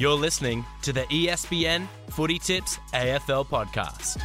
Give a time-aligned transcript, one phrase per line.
[0.00, 4.18] You're listening to the ESPN Footy Tips AFL podcast.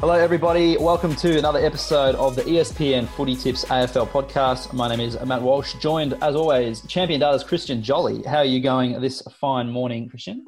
[0.00, 0.78] Hello, everybody.
[0.78, 4.72] Welcome to another episode of the ESPN Footy Tips AFL podcast.
[4.72, 8.22] My name is Matt Walsh, joined as always, champion data's Christian Joly.
[8.22, 10.46] How are you going this fine morning, Christian?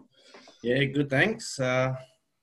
[0.62, 1.10] Yeah, good.
[1.10, 1.60] Thanks.
[1.60, 1.92] Uh,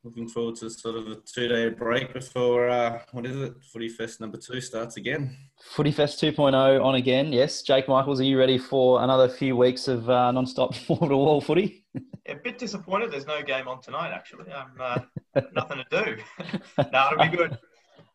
[0.07, 3.53] looking forward to sort of a two-day break before uh, what is it?
[3.61, 5.35] Footy Fest number two starts again.
[5.59, 7.33] Footy Fest 2.0 on again.
[7.33, 11.83] Yes, Jake Michaels, are you ready for another few weeks of uh, non-stop wall-to-wall footy?
[12.25, 13.11] a bit disappointed.
[13.11, 14.13] There's no game on tonight.
[14.13, 14.99] Actually, I'm uh,
[15.53, 16.17] nothing to do.
[16.93, 17.57] no, it'll be good.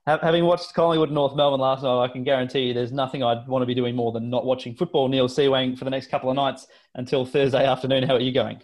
[0.06, 3.62] Having watched Collingwood North Melbourne last night, I can guarantee you there's nothing I'd want
[3.62, 5.08] to be doing more than not watching football.
[5.08, 8.02] Niall Seewang for the next couple of nights until Thursday afternoon.
[8.02, 8.60] How are you going?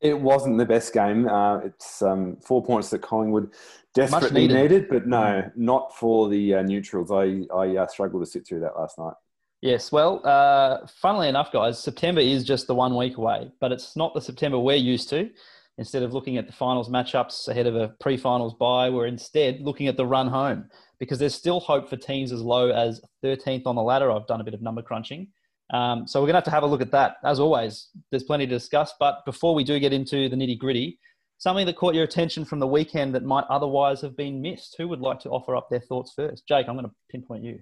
[0.00, 1.28] It wasn't the best game.
[1.28, 3.52] Uh, it's um, four points that Collingwood
[3.94, 4.70] desperately needed.
[4.70, 4.88] needed.
[4.88, 5.52] but no, mm.
[5.56, 7.10] not for the uh, neutrals.
[7.10, 9.14] I, I uh, struggled to sit through that last night.
[9.62, 13.94] Yes, well, uh, funnily enough, guys, September is just the one week away, but it's
[13.94, 15.28] not the September we're used to.
[15.76, 19.60] Instead of looking at the finals matchups ahead of a pre finals bye, we're instead
[19.60, 23.62] looking at the run home because there's still hope for teams as low as 13th
[23.66, 24.10] on the ladder.
[24.10, 25.28] I've done a bit of number crunching.
[25.72, 27.16] Um, so we're going to have to have a look at that.
[27.24, 28.92] As always, there's plenty to discuss.
[28.98, 30.98] But before we do get into the nitty gritty,
[31.38, 34.74] something that caught your attention from the weekend that might otherwise have been missed.
[34.78, 36.46] Who would like to offer up their thoughts first?
[36.46, 37.60] Jake, I'm going to pinpoint you.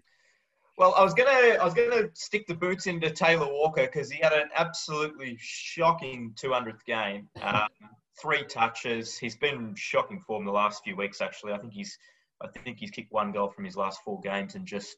[0.79, 4.20] Well, I was gonna I was gonna stick the boots into Taylor Walker because he
[4.23, 7.29] had an absolutely shocking 200th game.
[7.42, 7.67] Um,
[8.23, 9.19] three touches.
[9.19, 11.20] He's been shocking form the last few weeks.
[11.20, 11.98] Actually, I think he's
[12.41, 14.97] I think he's kicked one goal from his last four games and just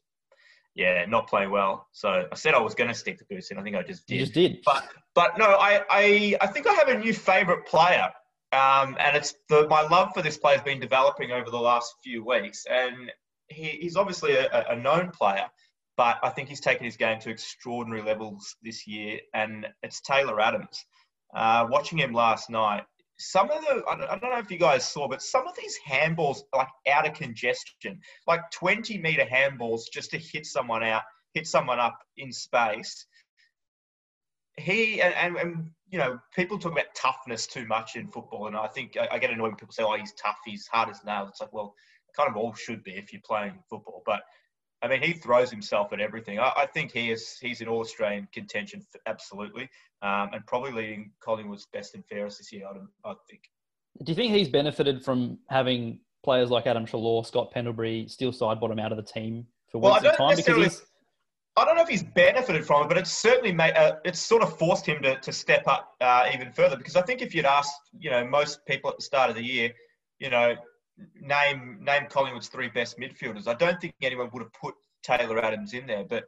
[0.75, 1.87] yeah, not playing well.
[1.91, 3.57] So I said I was going to stick to boots in.
[3.57, 4.15] I think I just did.
[4.15, 4.59] You just did.
[4.65, 8.09] But but no, I I, I think I have a new favourite player.
[8.53, 11.95] Um, and it's the, my love for this player has been developing over the last
[12.03, 13.09] few weeks, and
[13.47, 15.47] he, he's obviously a, a known player
[15.97, 20.41] but I think he's taken his game to extraordinary levels this year, and it's Taylor
[20.41, 20.83] Adams.
[21.31, 22.85] Uh, watching him last night,
[23.21, 26.41] some of the I don't, know if you guys saw, but some of these handballs
[26.55, 31.79] like out of congestion, like 20 meter handballs just to hit someone out, hit someone
[31.79, 33.05] up in space.
[34.57, 38.55] He and, and, and you know people talk about toughness too much in football, and
[38.55, 41.03] I think I, I get annoyed when people say, "Oh, he's tough, he's hard as
[41.05, 41.73] nails." It's like, well,
[42.15, 44.21] kind of all should be if you're playing football, but
[44.83, 46.39] I mean, he throws himself at everything.
[46.39, 49.69] I, I think he is he's in All Australian contention, absolutely,
[50.01, 52.65] um, and probably leading Collingwood's best and fairest this year.
[52.65, 53.41] I, I, think.
[54.03, 58.81] Do you think he's benefited from having players like Adam Treloar, Scott Pendlebury, Steele Sidebottom
[58.81, 60.35] out of the team for well, weeks at time?
[60.35, 60.81] Because he's...
[61.57, 64.41] I don't know if he's benefited from it, but it's certainly made uh, it's sort
[64.41, 66.77] of forced him to, to step up uh, even further.
[66.77, 69.43] Because I think if you'd asked, you know, most people at the start of the
[69.43, 69.73] year,
[70.19, 70.55] you know,
[71.19, 73.47] name name Collingwood's three best midfielders.
[73.47, 76.25] I don't think anyone would have put Taylor Adams in there, but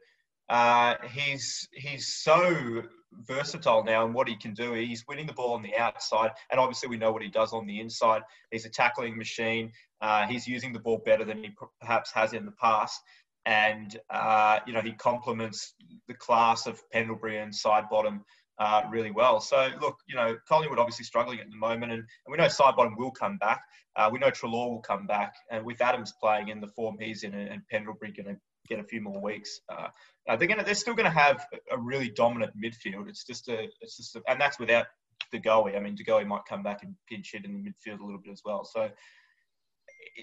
[0.50, 2.84] uh, he's he's so
[3.26, 4.74] versatile now and what he can do.
[4.74, 7.66] He's winning the ball on the outside, and obviously we know what he does on
[7.66, 8.22] the inside.
[8.52, 9.72] He's a tackling machine.
[10.02, 13.00] Uh, he's using the ball better than he perhaps has in the past,
[13.46, 15.76] and uh, you know he complements
[16.08, 18.22] the class of Pendlebury and Sidebottom
[18.60, 19.40] uh, really well.
[19.40, 22.98] So look, you know, Collingwood obviously struggling at the moment, and, and we know Sidebottom
[22.98, 23.62] will come back.
[23.96, 27.24] Uh, we know Treloar will come back, and with Adams playing in the form he's
[27.24, 29.88] in, and Pendlebury going to get a few more weeks, uh,
[30.30, 33.10] uh they're gonna they're still going to have a really dominant midfield.
[33.10, 34.86] It's just a it's just a, and that's without
[35.32, 35.76] De Goey.
[35.76, 38.22] I mean, De Goey might come back and pinch hit in the midfield a little
[38.22, 38.64] bit as well.
[38.64, 38.90] So.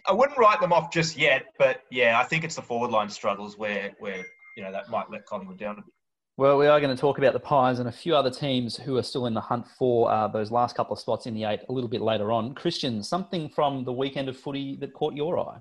[0.07, 3.09] I wouldn't write them off just yet, but yeah, I think it's the forward line
[3.09, 4.25] struggles where where
[4.57, 5.93] you know that might let Collingwood down a bit.
[6.41, 8.97] Well, we are going to talk about the Pies and a few other teams who
[8.97, 11.61] are still in the hunt for uh, those last couple of spots in the eight
[11.69, 12.55] a little bit later on.
[12.55, 15.59] Christian, something from the weekend of footy that caught your eye?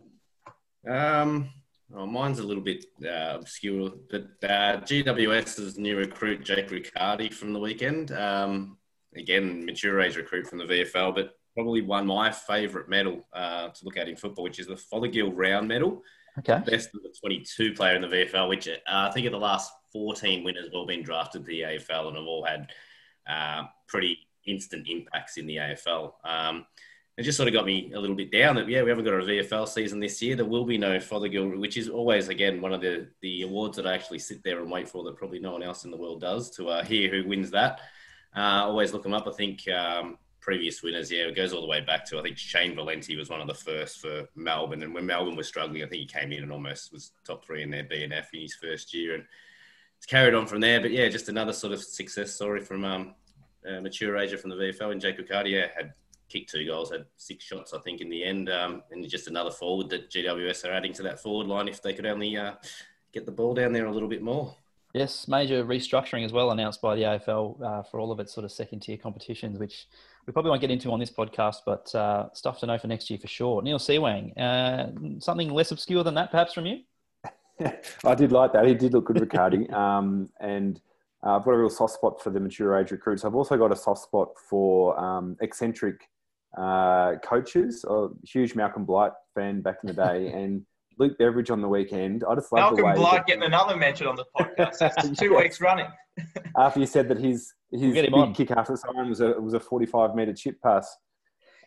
[0.90, 1.50] Um,
[1.90, 7.52] well, mine's a little bit uh, obscure, but uh, GWS's new recruit, Jake Riccardi, from
[7.52, 8.14] the weekend.
[8.14, 8.78] Um,
[9.18, 13.84] again, mature age recruit from the VFL, but probably won my favourite medal uh, to
[13.84, 16.02] look at in football, which is the Fothergill Round Medal.
[16.40, 16.60] Okay.
[16.66, 19.72] Best of the 22 player in the VFL, which uh, I think of the last
[19.92, 22.72] 14 winners have all been drafted to the AFL and have all had
[23.30, 26.14] uh, pretty instant impacts in the AFL.
[26.24, 26.66] Um,
[27.18, 29.14] it just sort of got me a little bit down that yeah we haven't got
[29.14, 30.38] a VFL season this year.
[30.38, 33.86] There will be no Fothergill, which is always again one of the the awards that
[33.86, 36.22] I actually sit there and wait for that probably no one else in the world
[36.22, 37.82] does to uh, hear who wins that.
[38.34, 39.28] Uh, always look them up.
[39.28, 40.18] I think um,
[40.50, 43.30] previous winners, yeah, it goes all the way back to I think Shane Valenti was
[43.30, 46.32] one of the first for Melbourne, and when Melbourne was struggling, I think he came
[46.32, 49.24] in and almost was top three in their BNF in his first year, and
[49.98, 50.82] it's carried on from there.
[50.82, 53.14] But yeah, just another sort of success story from um,
[53.64, 54.92] a mature ager from the VFL.
[54.92, 55.94] And Jake Riccardi yeah, had
[56.30, 58.50] kicked two goals, had six shots, I think, in the end.
[58.50, 61.94] Um, and just another forward that GWS are adding to that forward line if they
[61.94, 62.54] could only uh,
[63.14, 64.56] get the ball down there a little bit more.
[64.94, 68.46] Yes, major restructuring as well announced by the AFL uh, for all of its sort
[68.46, 69.88] of second tier competitions, which
[70.28, 73.10] we probably won't get into on this podcast, but uh, stuff to know for next
[73.10, 73.62] year for sure.
[73.62, 76.82] Niall Seewang, uh, something less obscure than that, perhaps from you?
[78.06, 78.66] I did like that.
[78.66, 79.70] He did look good, Riccardi.
[79.74, 80.80] um, and
[81.26, 83.26] uh, I've got a real soft spot for the mature age recruits.
[83.26, 86.02] I've also got a soft spot for um, eccentric
[86.58, 87.86] uh, coaches.
[87.88, 90.66] A huge Malcolm Blight fan back in the day, and
[91.00, 92.24] Luke Beveridge on the weekend.
[92.30, 95.18] I just love Malcolm the way Blight getting another mention on the podcast.
[95.18, 95.88] two weeks running.
[96.58, 98.34] after you said that his his big on.
[98.34, 100.98] kick after the siren was a was a forty five meter chip pass.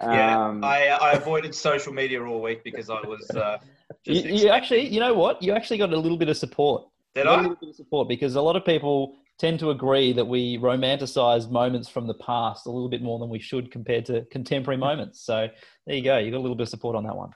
[0.00, 3.30] Yeah, um, I, I avoided social media all week because I was.
[3.30, 3.58] Uh,
[4.04, 5.40] you, you, actually, you know what?
[5.40, 6.84] You actually got a little bit of support.
[7.14, 7.34] Did I?
[7.34, 10.58] A little bit of support because a lot of people tend to agree that we
[10.58, 14.76] romanticize moments from the past a little bit more than we should compared to contemporary
[14.76, 15.24] moments.
[15.24, 15.48] So
[15.86, 16.18] there you go.
[16.18, 17.30] You got a little bit of support on that one.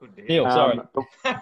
[0.00, 0.44] Good deal.
[0.44, 1.04] Niall, sorry.
[1.24, 1.36] Um,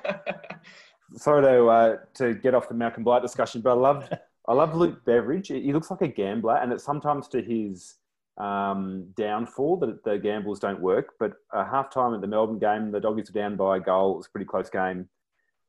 [1.16, 4.08] sorry to uh, to get off the Malcolm Blight discussion, but I love
[4.48, 5.48] I love Luke Beveridge.
[5.48, 7.96] He looks like a gambler, and it's sometimes to his
[8.36, 11.14] um, downfall that the gambles don't work.
[11.20, 14.14] But a half time at the Melbourne game, the doggies were down by a goal.
[14.14, 15.08] It was a pretty close game,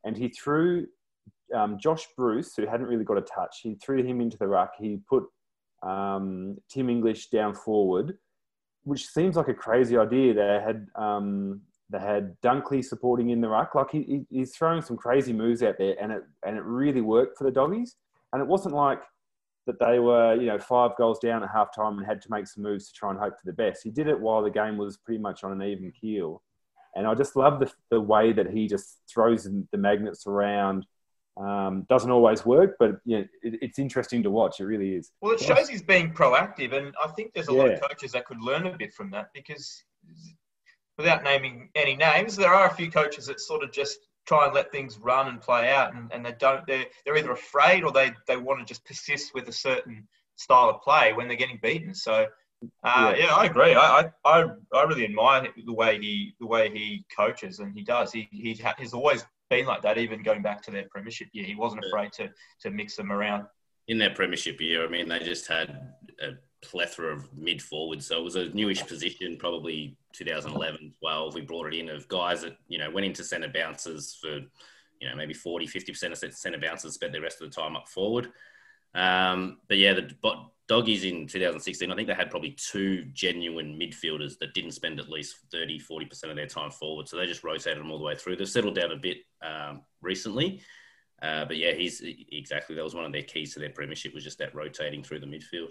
[0.03, 0.87] and he threw
[1.53, 3.59] um, Josh Bruce, who hadn't really got a touch.
[3.61, 4.73] He threw him into the ruck.
[4.79, 5.25] He put
[5.83, 8.17] um, Tim English down forward,
[8.83, 10.33] which seems like a crazy idea.
[10.33, 13.75] They had um, they had Dunkley supporting in the ruck.
[13.75, 17.37] Like he, he's throwing some crazy moves out there, and it and it really worked
[17.37, 17.95] for the doggies.
[18.31, 19.01] And it wasn't like
[19.65, 22.47] that they were you know five goals down at half time and had to make
[22.47, 23.83] some moves to try and hope for the best.
[23.83, 26.43] He did it while the game was pretty much on an even keel.
[26.95, 30.85] And I just love the, the way that he just throws the magnets around
[31.39, 34.59] um, doesn't always work, but yeah, it, it's interesting to watch.
[34.59, 35.11] It really is.
[35.21, 37.59] Well, it shows he's being proactive, and I think there's a yeah.
[37.59, 39.83] lot of coaches that could learn a bit from that because,
[40.99, 43.97] without naming any names, there are a few coaches that sort of just
[44.27, 46.67] try and let things run and play out, and, and they don't.
[46.67, 50.05] They're they're either afraid or they they want to just persist with a certain
[50.35, 51.95] style of play when they're getting beaten.
[51.95, 52.27] So.
[52.83, 53.27] Uh, yeah.
[53.27, 53.33] yeah.
[53.33, 53.73] I agree.
[53.73, 54.43] I, I
[54.73, 58.11] I really admire the way he the way he coaches, and he does.
[58.11, 61.45] He he has always been like that, even going back to their premiership year.
[61.45, 62.29] He wasn't afraid to
[62.63, 63.45] to mix them around.
[63.87, 65.69] In their premiership year, I mean, they just had
[66.21, 68.05] a plethora of mid forwards.
[68.07, 71.33] So it was a newish position, probably 2011, 12.
[71.33, 74.39] We brought it in of guys that, you know, went into centre bounces for,
[74.99, 77.87] you know, maybe 40, 50% of centre bounces, spent the rest of the time up
[77.87, 78.29] forward.
[78.95, 80.11] Um, but yeah, the
[80.67, 85.09] Doggies in 2016, I think they had probably two genuine midfielders that didn't spend at
[85.09, 87.07] least 30, 40% of their time forward.
[87.07, 88.35] So they just rotated them all the way through.
[88.35, 90.61] They've settled down a bit um, recently.
[91.21, 92.01] Uh, but yeah, he's
[92.31, 95.19] exactly that was one of their keys to their premiership was just that rotating through
[95.19, 95.69] the midfield.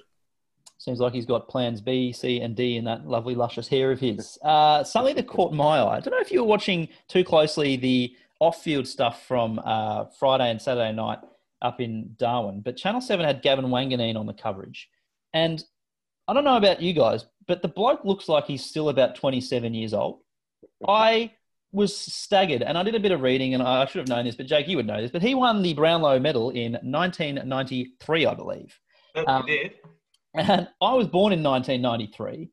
[0.79, 4.01] Seems like he's got plans B, C, and D in that lovely luscious hair of
[4.01, 4.39] his.
[4.49, 5.97] Uh, something that caught my eye.
[5.97, 10.51] I don't know if you were watching too closely the off-field stuff from uh, Friday
[10.51, 11.19] and Saturday night
[11.61, 12.61] up in Darwin.
[12.61, 14.89] But Channel 7 had Gavin Wanganeen on the coverage.
[15.35, 15.63] And
[16.29, 19.75] I don't know about you guys, but the bloke looks like he's still about 27
[19.75, 20.21] years old.
[20.87, 21.33] I
[21.73, 24.37] was staggered, and I did a bit of reading, and I should have known this,
[24.37, 25.11] but Jake, you would know this.
[25.11, 28.79] But he won the Brownlow Medal in 1993, I believe.
[29.27, 29.75] Um, did.
[30.39, 32.51] And I was born in 1993.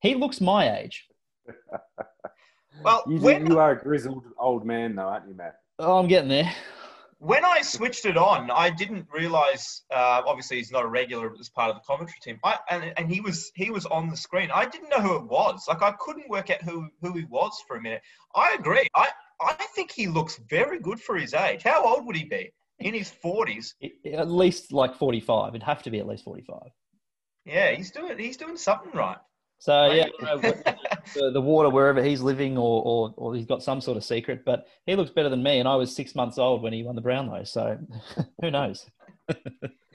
[0.00, 1.06] He looks my age.
[2.82, 3.46] well, you, when...
[3.46, 5.56] you are a grizzled old man, though, aren't you, Matt?
[5.78, 6.54] Oh, I'm getting there
[7.24, 9.82] when I switched it on, I didn't realize.
[9.90, 12.38] Uh, obviously, he's not a regular as part of the commentary team.
[12.44, 14.50] I, and, and he was he was on the screen.
[14.52, 15.64] I didn't know who it was.
[15.66, 18.02] Like I couldn't work out who who he was for a minute.
[18.34, 18.86] I agree.
[18.94, 19.08] I
[19.40, 21.62] I think he looks very good for his age.
[21.62, 22.52] How old would he be?
[22.80, 23.74] In his forties?
[24.12, 25.50] At least like forty-five.
[25.50, 26.70] It'd have to be at least forty-five.
[27.44, 29.18] Yeah, he's doing he's doing something right.
[29.58, 33.96] So yeah, the, the, water wherever he's living, or, or or he's got some sort
[33.96, 34.44] of secret.
[34.44, 36.94] But he looks better than me, and I was six months old when he won
[36.94, 37.44] the Brownlow.
[37.44, 37.78] So
[38.42, 38.84] who knows?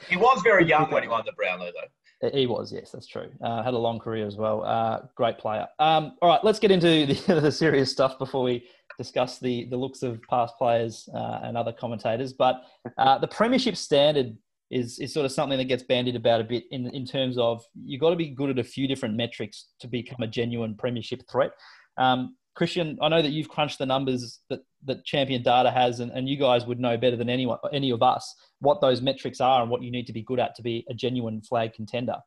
[0.09, 2.29] he was very young when he won the Brownlow, though.
[2.33, 3.29] He was, yes, that's true.
[3.41, 4.65] Uh, had a long career as well.
[4.65, 5.67] Uh, great player.
[5.79, 8.65] Um, all right, let's get into the, the, serious stuff before we
[8.97, 12.33] discuss the the looks of past players uh, and other commentators.
[12.33, 12.63] But
[12.97, 14.35] uh, the Premiership standard
[14.71, 17.63] is is sort of something that gets bandied about a bit in in terms of
[17.83, 21.23] you've got to be good at a few different metrics to become a genuine premiership
[21.29, 21.51] threat.
[21.97, 26.11] Um, Christian, I know that you've crunched the numbers that, that Champion Data has, and,
[26.11, 29.61] and you guys would know better than anyone, any of us what those metrics are
[29.61, 32.17] and what you need to be good at to be a genuine flag contender.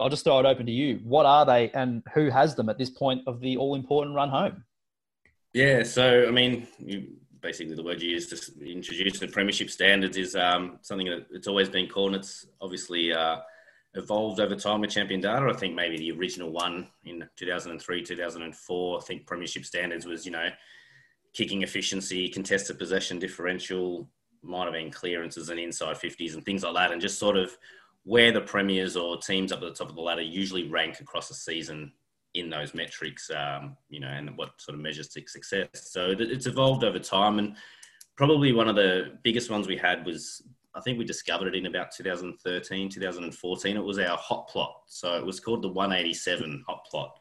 [0.00, 0.98] I'll just throw it open to you.
[1.04, 4.28] What are they, and who has them at this point of the all important run
[4.28, 4.64] home?
[5.52, 6.66] Yeah, so I mean,
[7.44, 11.46] basically the word you used to introduce the premiership standards is um, something that it's
[11.46, 12.14] always been called.
[12.14, 13.36] And it's obviously uh,
[13.94, 15.46] evolved over time with Champion Data.
[15.46, 18.98] I think maybe the original one in 2003, 2004.
[18.98, 20.48] I think premiership standards was you know
[21.34, 24.08] kicking efficiency, contested possession differential,
[24.42, 27.56] might have been clearances and inside 50s and things like that, and just sort of
[28.04, 31.30] where the premiers or teams up at the top of the ladder usually rank across
[31.30, 31.92] a season
[32.34, 35.68] in those metrics, um, you know, and what sort of measures to success.
[35.72, 37.56] So it's evolved over time, and
[38.16, 40.42] probably one of the biggest ones we had was
[40.74, 43.76] I think we discovered it in about 2013, 2014.
[43.76, 47.16] It was our hot plot, so it was called the 187 hot plot.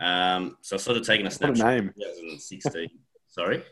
[0.00, 1.64] Um, so I've sort of taken a snapshot.
[1.64, 1.92] What a name!
[1.96, 2.88] 2016.
[3.28, 3.62] Sorry.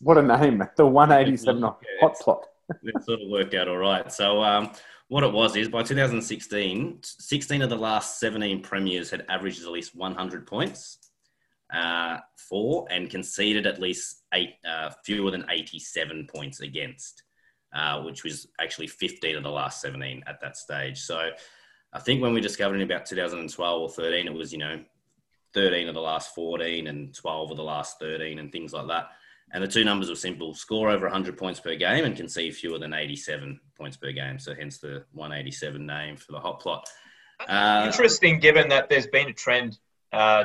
[0.00, 0.62] What a name!
[0.76, 1.70] The 187 yeah,
[2.00, 2.46] hot plot.
[2.82, 4.12] it sort of worked out all right.
[4.12, 4.70] So um,
[5.10, 9.72] what it was is by 2016, 16 of the last 17 premiers had averaged at
[9.72, 10.98] least 100 points
[11.74, 17.24] uh, for and conceded at least eight, uh, fewer than 87 points against,
[17.74, 21.00] uh, which was actually 15 of the last 17 at that stage.
[21.00, 21.30] So
[21.92, 24.80] I think when we discovered in about 2012 or 13, it was, you know,
[25.54, 29.08] 13 of the last 14 and 12 of the last 13 and things like that.
[29.52, 32.78] And the two numbers were simple score over 100 points per game and concede fewer
[32.78, 34.38] than 87 points per game.
[34.38, 36.88] So, hence the 187 name for the hot plot.
[37.48, 39.78] Uh, Interesting, given that there's been a trend
[40.12, 40.44] uh,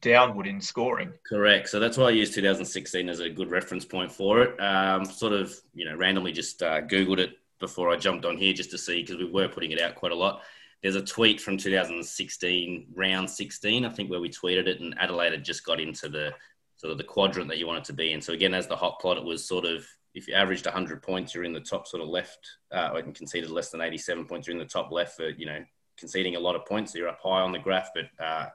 [0.00, 1.12] downward in scoring.
[1.28, 1.68] Correct.
[1.68, 4.60] So, that's why I used 2016 as a good reference point for it.
[4.60, 7.30] Um, sort of, you know, randomly just uh, Googled it
[7.60, 10.12] before I jumped on here just to see because we were putting it out quite
[10.12, 10.42] a lot.
[10.82, 15.32] There's a tweet from 2016, round 16, I think, where we tweeted it, and Adelaide
[15.32, 16.32] had just got into the
[16.80, 18.22] sort of the quadrant that you want it to be in.
[18.22, 21.34] So again, as the hot plot, it was sort of if you averaged 100 points,
[21.34, 22.38] you're in the top sort of left,
[22.72, 25.62] uh, and conceded less than 87 points, you're in the top left for you know
[25.98, 26.92] conceding a lot of points.
[26.92, 28.46] So you're up high on the graph, but uh,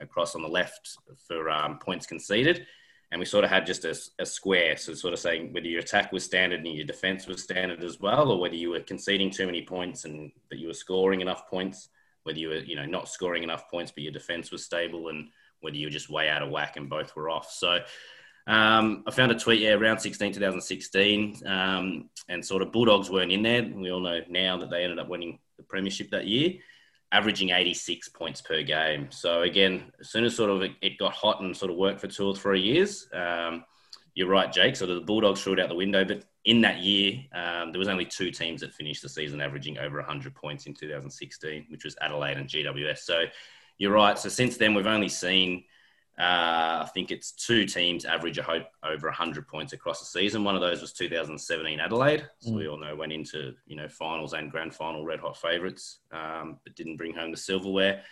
[0.00, 0.96] across on the left
[1.28, 2.66] for um, points conceded.
[3.12, 5.80] And we sort of had just a, a, square, so sort of saying whether your
[5.80, 9.30] attack was standard and your defense was standard as well, or whether you were conceding
[9.30, 11.90] too many points and but you were scoring enough points,
[12.22, 15.28] whether you were you know not scoring enough points but your defense was stable and
[15.64, 17.50] whether you were just way out of whack and both were off.
[17.50, 17.80] So
[18.46, 23.32] um, I found a tweet, yeah, around 16, 2016, um, and sort of Bulldogs weren't
[23.32, 23.62] in there.
[23.62, 26.52] We all know now that they ended up winning the premiership that year,
[27.10, 29.08] averaging 86 points per game.
[29.10, 32.08] So again, as soon as sort of it, got hot and sort of worked for
[32.08, 33.64] two or three years, um,
[34.14, 34.76] you're right, Jake.
[34.76, 37.88] So the Bulldogs threw it out the window, but in that year, um, there was
[37.88, 41.96] only two teams that finished the season averaging over 100 points in 2016, which was
[42.00, 42.98] Adelaide and GWS.
[42.98, 43.24] So
[43.78, 44.18] you're right.
[44.18, 45.64] So since then, we've only seen,
[46.18, 50.44] uh, I think it's two teams average a hope over 100 points across the season.
[50.44, 52.28] One of those was 2017 Adelaide.
[52.38, 52.56] So mm.
[52.56, 56.58] we all know went into you know finals and grand final red hot favourites, um,
[56.64, 58.02] but didn't bring home the silverware.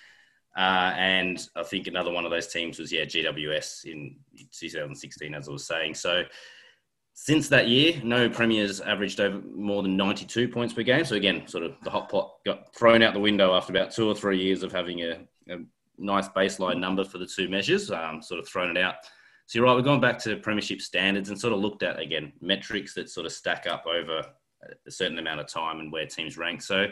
[0.56, 4.16] Uh, and I think another one of those teams was yeah GWS in
[4.52, 5.94] 2016, as I was saying.
[5.94, 6.24] So
[7.14, 11.04] since that year, no premiers averaged over more than 92 points per game.
[11.04, 14.08] So again, sort of the hot plot got thrown out the window after about two
[14.08, 15.58] or three years of having a, a
[15.98, 18.96] nice baseline number for the two measures, um, sort of thrown it out.
[19.46, 22.32] So you're right, we've gone back to premiership standards and sort of looked at, again,
[22.40, 24.24] metrics that sort of stack up over
[24.86, 26.62] a certain amount of time and where teams rank.
[26.62, 26.86] So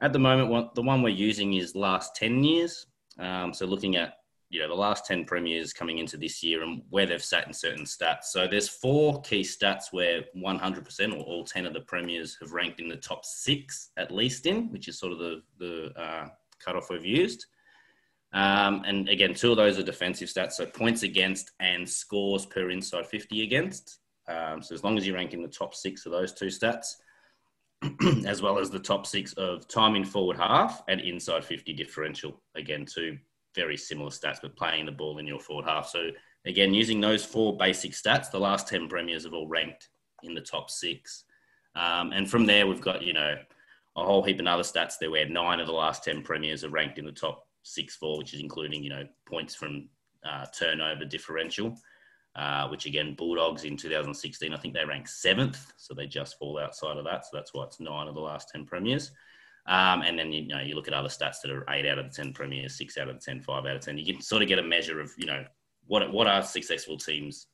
[0.00, 2.86] at the moment, the one we're using is last 10 years.
[3.18, 4.14] Um, so looking at
[4.50, 7.52] you know the last 10 premiers coming into this year and where they've sat in
[7.52, 12.36] certain stats so there's four key stats where 100% or all 10 of the premiers
[12.40, 15.92] have ranked in the top six at least in which is sort of the the
[16.00, 16.28] uh,
[16.60, 17.46] cutoff we've used
[18.34, 22.70] um, and again two of those are defensive stats so points against and scores per
[22.70, 23.98] inside 50 against
[24.28, 26.86] um, so as long as you rank in the top six of those two stats
[28.26, 32.40] as well as the top six of time in forward half and inside 50 differential
[32.54, 33.16] again two
[33.54, 35.88] very similar stats, but playing the ball in your forward half.
[35.88, 36.10] So
[36.44, 39.88] again, using those four basic stats, the last 10 premiers have all ranked
[40.22, 41.24] in the top six.
[41.76, 43.36] Um, and from there, we've got, you know,
[43.96, 46.70] a whole heap of other stats there where nine of the last 10 premiers are
[46.70, 49.88] ranked in the top six, four, which is including, you know, points from
[50.24, 51.76] uh, turnover differential,
[52.36, 55.72] uh, which again, Bulldogs in 2016, I think they ranked seventh.
[55.76, 57.24] So they just fall outside of that.
[57.24, 59.10] So that's why it's nine of the last 10 premiers.
[59.66, 62.04] Um, and then you know you look at other stats that are eight out of
[62.04, 63.96] the ten premiers, six out of the ten, five out of ten.
[63.96, 65.42] You can sort of get a measure of you know
[65.86, 67.46] what what are successful teams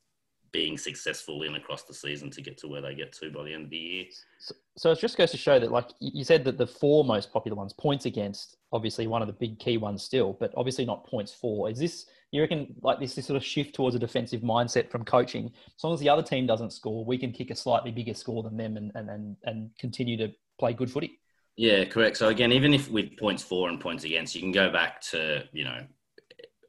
[0.51, 3.53] being successful in across the season to get to where they get to by the
[3.53, 4.05] end of the year.
[4.39, 7.31] So, so it just goes to show that, like you said, that the four most
[7.31, 11.05] popular ones, points against, obviously one of the big key ones still, but obviously not
[11.05, 11.69] points for.
[11.69, 15.03] Is this you reckon like this, this sort of shift towards a defensive mindset from
[15.03, 15.51] coaching?
[15.75, 18.43] As long as the other team doesn't score, we can kick a slightly bigger score
[18.43, 21.19] than them and and and, and continue to play good footy.
[21.57, 22.17] Yeah, correct.
[22.17, 25.43] So again, even if with points for and points against, you can go back to,
[25.51, 25.85] you know,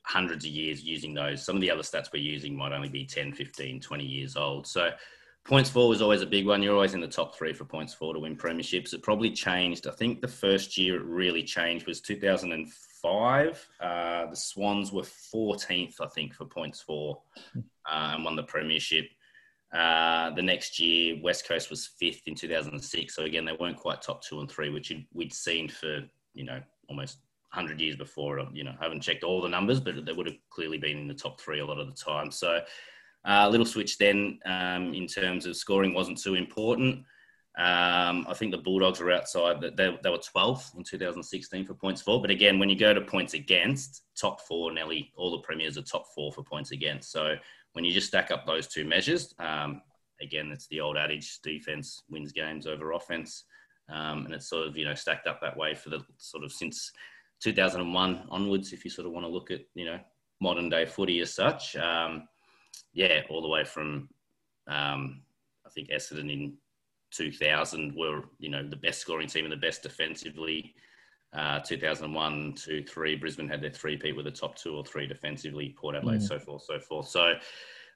[0.05, 1.45] hundreds of years using those.
[1.45, 4.67] Some of the other stats we're using might only be 10, 15, 20 years old.
[4.67, 4.91] So
[5.45, 6.63] points for was always a big one.
[6.63, 8.93] You're always in the top three for points for to win premierships.
[8.93, 9.87] It probably changed.
[9.87, 13.69] I think the first year it really changed was 2005.
[13.81, 17.23] Uh, the Swans were 14th, I think, for points for
[17.57, 17.61] uh,
[18.15, 19.07] and won the premiership.
[19.73, 23.15] Uh, the next year, West Coast was fifth in 2006.
[23.15, 26.01] So again, they weren't quite top two and three, which we'd seen for
[26.35, 27.19] you know almost
[27.55, 28.47] 100 years before.
[28.53, 31.09] You know, I haven't checked all the numbers, but they would have clearly been in
[31.09, 32.31] the top three a lot of the time.
[32.31, 32.61] So
[33.25, 37.05] a uh, little switch then um, in terms of scoring wasn't too important.
[37.59, 39.61] Um, I think the Bulldogs were outside.
[39.61, 42.21] They, they were 12th in 2016 for points for.
[42.21, 45.83] But again, when you go to points against, top four, nearly all the premiers are
[45.83, 47.13] top four for points against.
[47.13, 47.35] So
[47.75, 49.83] when you just stack up those two measures, um,
[50.23, 53.45] again, it's the old adage: defense wins games over offense,
[53.91, 56.53] um, and it's sort of you know stacked up that way for the sort of
[56.53, 56.91] since
[57.43, 58.73] 2001 onwards.
[58.73, 59.99] If you sort of want to look at you know
[60.41, 62.29] modern day footy as such, um,
[62.93, 64.09] yeah, all the way from
[64.69, 65.23] um,
[65.67, 66.55] I think Essendon in
[67.13, 70.75] 2000 were you know the best scoring team and the best defensively.
[71.35, 75.07] Uh, 2001, 2, 3, Brisbane had their three peat with the top two or three
[75.07, 76.29] defensively, Port Adelaide, mm.
[76.29, 77.09] so forth, so forth.
[77.09, 77.33] So,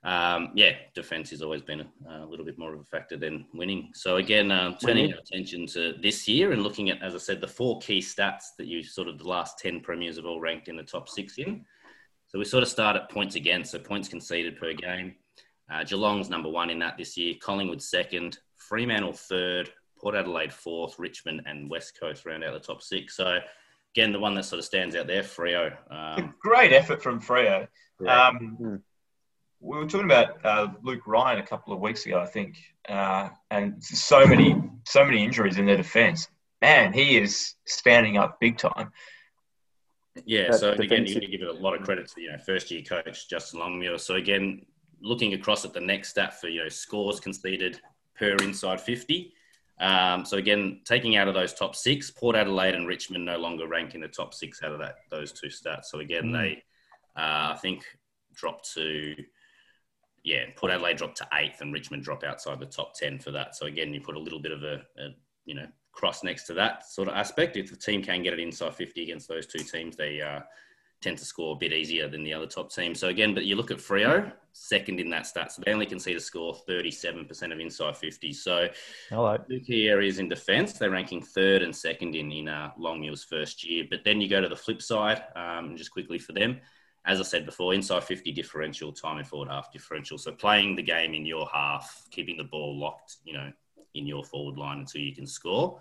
[0.07, 3.45] um, yeah, defence has always been a, a, little bit more of a factor than
[3.53, 3.91] winning.
[3.93, 7.41] So, again, um, turning our attention to this year and looking at, as I said,
[7.41, 10.69] the four key stats that you sort of the last 10 premiers have all ranked
[10.69, 11.65] in the top six in.
[12.29, 15.17] So, we sort of start at points against, so points conceded per game.
[15.69, 21.01] Uh, Geelong's number one in that this year, Collingwood second, Fremantle third, Port Adelaide fourth,
[21.01, 23.17] Richmond and West Coast round out the top six.
[23.17, 23.41] So
[23.93, 25.77] again, the one that sort of stands out there, Freo.
[25.91, 27.67] Um, great effort from Freo.
[28.01, 28.29] Yeah.
[28.29, 28.83] Um, mm.
[29.61, 32.57] We were talking about uh, Luke Ryan a couple of weeks ago, I think,
[32.89, 36.29] uh, and so many, so many injuries in their defence.
[36.63, 38.93] Man, he is standing up big time.
[40.25, 42.83] Yeah, so again, you give it a lot of credit to you know first year
[42.83, 43.99] coach Justin Longmuir.
[43.99, 44.65] So again,
[45.01, 47.81] looking across at the next stat for you know scores conceded
[48.19, 49.35] per inside fifty,
[49.79, 53.69] um, so again, taking out of those top six, Port Adelaide and Richmond no longer
[53.69, 55.87] rank in the top six out of that those two stats.
[55.87, 56.33] So again, mm.
[56.33, 56.63] they
[57.17, 57.85] uh, I think
[58.35, 59.15] dropped to
[60.27, 63.55] yeah, Port Adelaide dropped to eighth, and Richmond drop outside the top ten for that.
[63.55, 65.11] So again, you put a little bit of a, a
[65.45, 67.57] you know cross next to that sort of aspect.
[67.57, 70.41] If the team can get it inside fifty against those two teams, they uh,
[71.01, 72.99] tend to score a bit easier than the other top teams.
[72.99, 75.53] So again, but you look at Freo, second in that stat.
[75.53, 78.33] So they only concede a score 37% of inside 50.
[78.33, 78.69] So
[79.11, 79.39] Hello.
[79.49, 83.63] two key areas in defence, they're ranking third and second in, in uh, Longmuir's first
[83.63, 83.85] year.
[83.89, 86.61] But then you go to the flip side, um, just quickly for them.
[87.07, 90.19] As I said before, inside 50 differential, time and forward half differential.
[90.19, 93.53] So playing the game in your half, keeping the ball locked, you know,
[93.95, 95.81] in your forward line until you can score.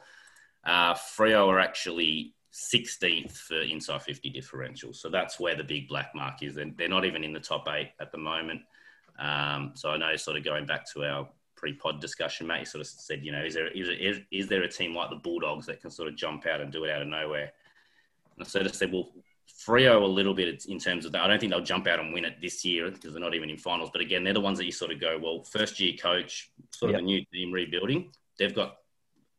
[0.64, 4.94] Uh, Freo are actually 16th for inside 50 differential.
[4.94, 6.56] So that's where the big black mark is.
[6.56, 8.62] They're, they're not even in the top eight at the moment.
[9.20, 12.82] Um, so I know, sort of going back to our pre-pod discussion, mate, you sort
[12.82, 15.82] of said, you know, is there is, is there a team like the Bulldogs that
[15.82, 17.52] can sort of jump out and do it out of nowhere?
[18.36, 19.10] And I sort of said, well,
[19.67, 21.21] Freo a little bit in terms of that.
[21.21, 23.49] I don't think they'll jump out and win it this year because they're not even
[23.49, 23.89] in finals.
[23.91, 26.93] But again, they're the ones that you sort of go, well, first year coach, sort
[26.93, 28.12] of a new team rebuilding.
[28.38, 28.77] They've got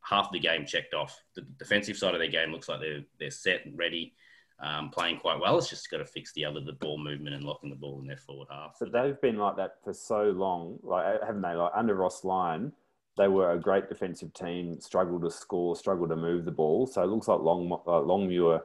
[0.03, 1.21] half the game checked off.
[1.35, 4.15] The defensive side of their game looks like they're they're set and ready,
[4.61, 5.59] um, playing quite well.
[5.59, 8.07] It's just got to fix the other the ball movement and locking the ball in
[8.07, 8.77] their forward half.
[8.81, 11.55] But they've been like that for so long, like haven't they?
[11.55, 12.73] Like under Ross Lyon,
[13.17, 16.87] they were a great defensive team, struggled to score, struggled to move the ball.
[16.87, 18.63] So it looks like Long uh, Longmuir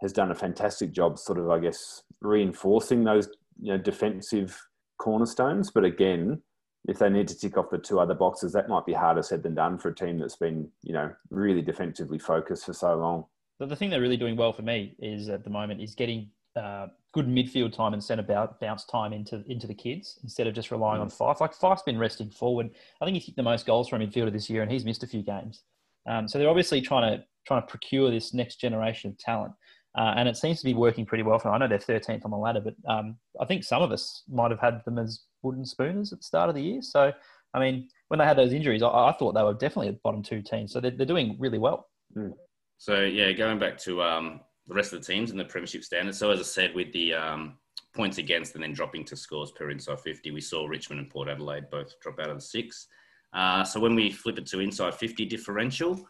[0.00, 3.28] has done a fantastic job, sort of I guess reinforcing those
[3.60, 4.60] you know defensive
[4.98, 5.70] cornerstones.
[5.70, 6.42] But again,
[6.86, 9.42] if they need to tick off the two other boxes, that might be harder said
[9.42, 13.24] than done for a team that's been, you know, really defensively focused for so long.
[13.58, 16.86] the thing they're really doing well for me is at the moment is getting uh,
[17.12, 21.00] good midfield time and centre bounce time into into the kids instead of just relying
[21.00, 21.02] mm.
[21.02, 21.40] on Fyfe.
[21.40, 22.70] Like Fyfe's been resting forward.
[23.00, 25.06] I think he's hit the most goals from midfielder this year, and he's missed a
[25.06, 25.62] few games.
[26.08, 29.52] Um, so they're obviously trying to trying to procure this next generation of talent.
[29.98, 31.54] Uh, and it seems to be working pretty well for them.
[31.54, 34.52] I know they're 13th on the ladder, but um, I think some of us might
[34.52, 36.82] have had them as wooden spooners at the start of the year.
[36.82, 37.12] So,
[37.52, 40.22] I mean, when they had those injuries, I, I thought they were definitely a bottom
[40.22, 40.68] two team.
[40.68, 41.88] So they're, they're doing really well.
[42.16, 42.32] Mm.
[42.76, 46.18] So, yeah, going back to um, the rest of the teams and the Premiership standards.
[46.18, 47.56] So, as I said, with the um,
[47.92, 51.28] points against and then dropping to scores per inside 50, we saw Richmond and Port
[51.28, 52.86] Adelaide both drop out of the six.
[53.32, 56.06] Uh, so, when we flip it to inside 50 differential,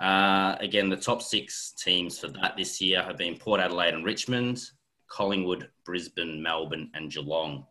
[0.00, 4.04] uh, again, the top six teams for that this year have been Port Adelaide and
[4.04, 4.60] Richmond,
[5.08, 7.64] Collingwood, Brisbane, Melbourne, and Geelong.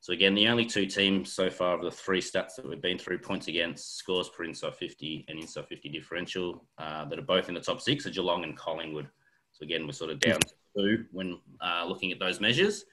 [0.00, 2.98] So again, the only two teams so far of the three stats that we've been
[2.98, 7.48] through, points against, scores per inside 50 and inside 50 differential, uh, that are both
[7.48, 9.08] in the top six are Geelong and Collingwood.
[9.52, 12.84] So again, we're sort of down to two when uh, looking at those measures.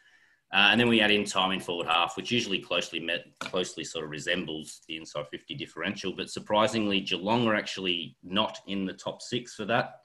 [0.52, 3.84] Uh, and then we add in time in forward half, which usually closely met, closely
[3.84, 6.12] sort of resembles the inside 50 differential.
[6.16, 10.00] But surprisingly, Geelong are actually not in the top six for that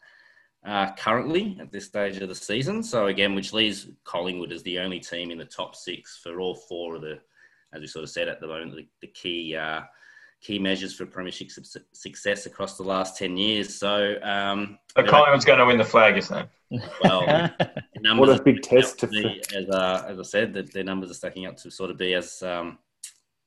[0.65, 2.83] uh, currently at this stage of the season.
[2.83, 6.55] So again, which leaves Collingwood as the only team in the top six for all
[6.55, 7.21] four of the
[7.73, 9.81] as we sort of said at the moment, the, the key uh,
[10.45, 13.75] key measures for premiership su- success across the last ten years.
[13.75, 16.37] So, um, So there Collingwood's going to win the flag, isn't
[16.71, 16.83] it?
[17.03, 17.51] well,
[18.19, 21.15] What a big test to- be, as, uh, as I said, that their numbers are
[21.15, 22.79] stacking up to sort of be as um,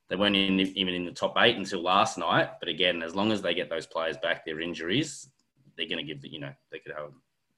[0.10, 2.50] they weren't in, even in the top eight until last night.
[2.60, 5.30] But again, as long as they get those players back, their injuries,
[5.78, 7.12] they're going to give the, you know they could have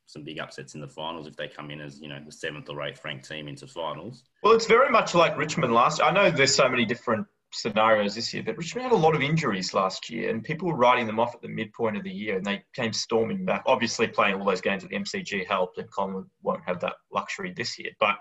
[0.05, 2.67] some big upsets in the finals if they come in as you know the seventh
[2.69, 4.23] or eighth ranked team into finals.
[4.43, 6.01] Well, it's very much like Richmond last.
[6.01, 9.21] I know there's so many different scenarios this year, but Richmond had a lot of
[9.21, 12.37] injuries last year, and people were writing them off at the midpoint of the year,
[12.37, 13.63] and they came storming back.
[13.65, 17.53] Obviously, playing all those games at the MCG helped, and Collingwood won't have that luxury
[17.55, 17.91] this year.
[17.99, 18.15] But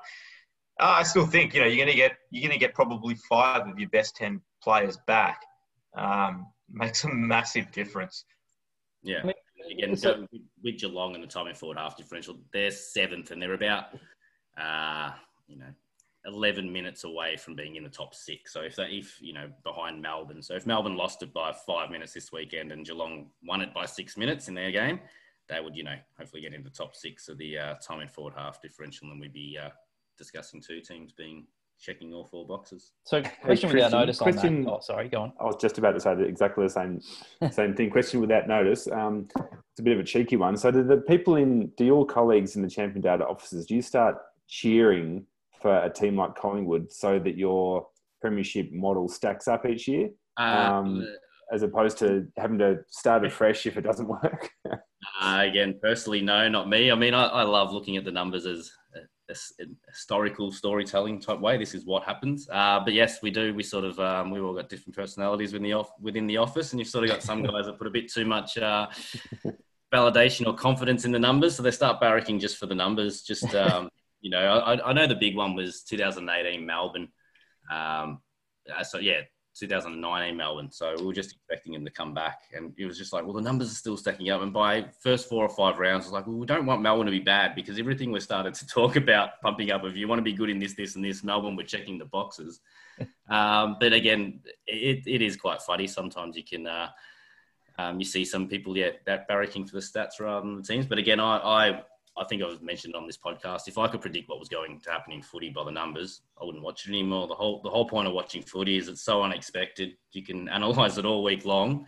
[0.81, 3.17] uh, I still think you know you're going to get you're going to get probably
[3.29, 5.43] five of your best ten players back.
[5.97, 8.25] Um, makes a massive difference.
[9.03, 9.21] Yeah.
[9.23, 9.35] I mean,
[9.71, 13.41] Again, so- with, with Geelong and the time in forward half differential, they're seventh and
[13.41, 13.87] they're about,
[14.61, 15.11] uh,
[15.47, 15.67] you know,
[16.27, 18.53] 11 minutes away from being in the top six.
[18.53, 20.43] So if they, if, you know, behind Melbourne.
[20.43, 23.87] So if Melbourne lost it by five minutes this weekend and Geelong won it by
[23.87, 25.01] six minutes in their game,
[25.49, 28.09] they would, you know, hopefully get into the top six of the uh, time in
[28.09, 29.11] forward half differential.
[29.11, 29.71] And we'd be uh,
[30.19, 31.47] discussing two teams being
[31.81, 32.93] checking all four boxes.
[33.05, 34.71] So, question without Christian- notice Christian- on that.
[34.73, 35.33] Oh, sorry, go on.
[35.41, 37.01] I was just about to say exactly the same
[37.53, 37.91] same thing.
[37.91, 38.89] Question without notice.
[38.91, 40.57] Um, it's a bit of a cheeky one.
[40.57, 43.83] So, do the people in, do your colleagues in the Champion Data offices, do you
[43.83, 44.17] start
[44.49, 45.25] cheering
[45.61, 47.87] for a team like Collingwood so that your
[48.21, 51.07] premiership model stacks up each year, Um,
[51.53, 54.51] as opposed to having to start afresh if it doesn't work?
[54.67, 56.91] Uh, again, personally, no, not me.
[56.91, 61.21] I mean, I, I love looking at the numbers as a, a a historical storytelling
[61.21, 61.57] type way.
[61.57, 62.49] This is what happens.
[62.51, 63.55] Uh, but yes, we do.
[63.55, 66.73] We sort of um, we've all got different personalities within the off, within the office,
[66.73, 68.89] and you've sort of got some guys that put a bit too much uh,
[69.93, 73.23] validation or confidence in the numbers, so they start barracking just for the numbers.
[73.23, 73.89] Just um,
[74.21, 77.09] you know, I, I know the big one was 2018 Melbourne.
[77.71, 78.21] Um,
[78.75, 79.21] uh, so yeah,
[79.59, 80.71] 2019 Melbourne.
[80.71, 83.35] So we were just expecting him to come back, and it was just like, well,
[83.35, 84.43] the numbers are still stacking up.
[84.43, 87.07] And by first four or five rounds, I was like, well, we don't want Melbourne
[87.07, 89.85] to be bad because everything we started to talk about pumping up.
[89.85, 92.05] If you want to be good in this, this, and this, Melbourne were checking the
[92.05, 92.61] boxes.
[93.29, 95.87] um, but again, it, it is quite funny.
[95.87, 96.67] Sometimes you can.
[96.67, 96.89] Uh,
[97.81, 100.85] um, you see some people, yeah, that barracking for the stats rather than the teams.
[100.87, 101.83] But again, I, I,
[102.19, 104.91] I think I've mentioned on this podcast, if I could predict what was going to
[104.91, 107.29] happen in footy by the numbers, I wouldn't watch it anymore.
[107.29, 109.97] The whole, the whole point of watching footy is it's so unexpected.
[110.13, 111.87] You can analyse it all week long.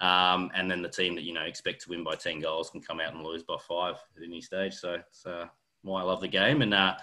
[0.00, 2.80] Um, and then the team that, you know, expect to win by 10 goals can
[2.80, 4.74] come out and lose by five at any stage.
[4.74, 5.46] So it's uh,
[5.82, 6.62] why I love the game.
[6.62, 6.96] And uh,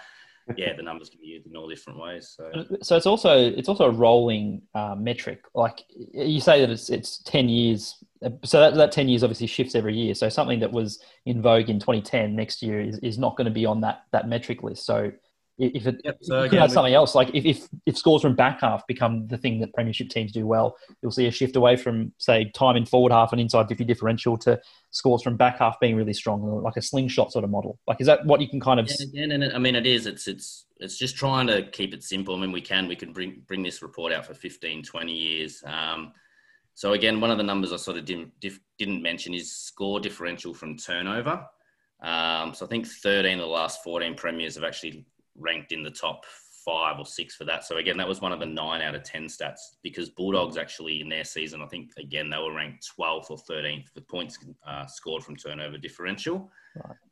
[0.56, 2.34] yeah, the numbers can be used in all different ways.
[2.36, 2.50] So
[2.82, 5.42] So it's also it's also a rolling uh, metric.
[5.54, 8.02] Like you say that it's it's ten years.
[8.44, 10.14] So that, that ten years obviously shifts every year.
[10.14, 13.50] So something that was in vogue in 2010 next year is, is not going to
[13.50, 14.84] be on that that metric list.
[14.84, 15.12] So
[15.60, 18.22] if it Yep, so you again, could add something else, like if, if if scores
[18.22, 21.56] from back half become the thing that premiership teams do well, you'll see a shift
[21.56, 25.58] away from say time in forward half and inside 50 differential to scores from back
[25.58, 27.78] half being really strong, like a slingshot sort of model.
[27.86, 29.86] Like is that what you can kind of Yeah, again, and it, I mean, it
[29.86, 30.06] is.
[30.06, 32.34] It's it's it's just trying to keep it simple.
[32.34, 35.62] I mean, we can we can bring bring this report out for 15, 20 years.
[35.66, 36.12] Um,
[36.80, 40.00] so again, one of the numbers I sort of didn't dif- didn't mention is score
[40.00, 41.44] differential from turnover.
[42.02, 45.04] Um, so I think 13 of the last 14 premiers have actually
[45.36, 46.24] ranked in the top
[46.64, 47.66] five or six for that.
[47.66, 51.02] So again, that was one of the nine out of 10 stats because Bulldogs actually
[51.02, 54.86] in their season, I think again, they were ranked 12th or 13th for points uh,
[54.86, 56.50] scored from turnover differential.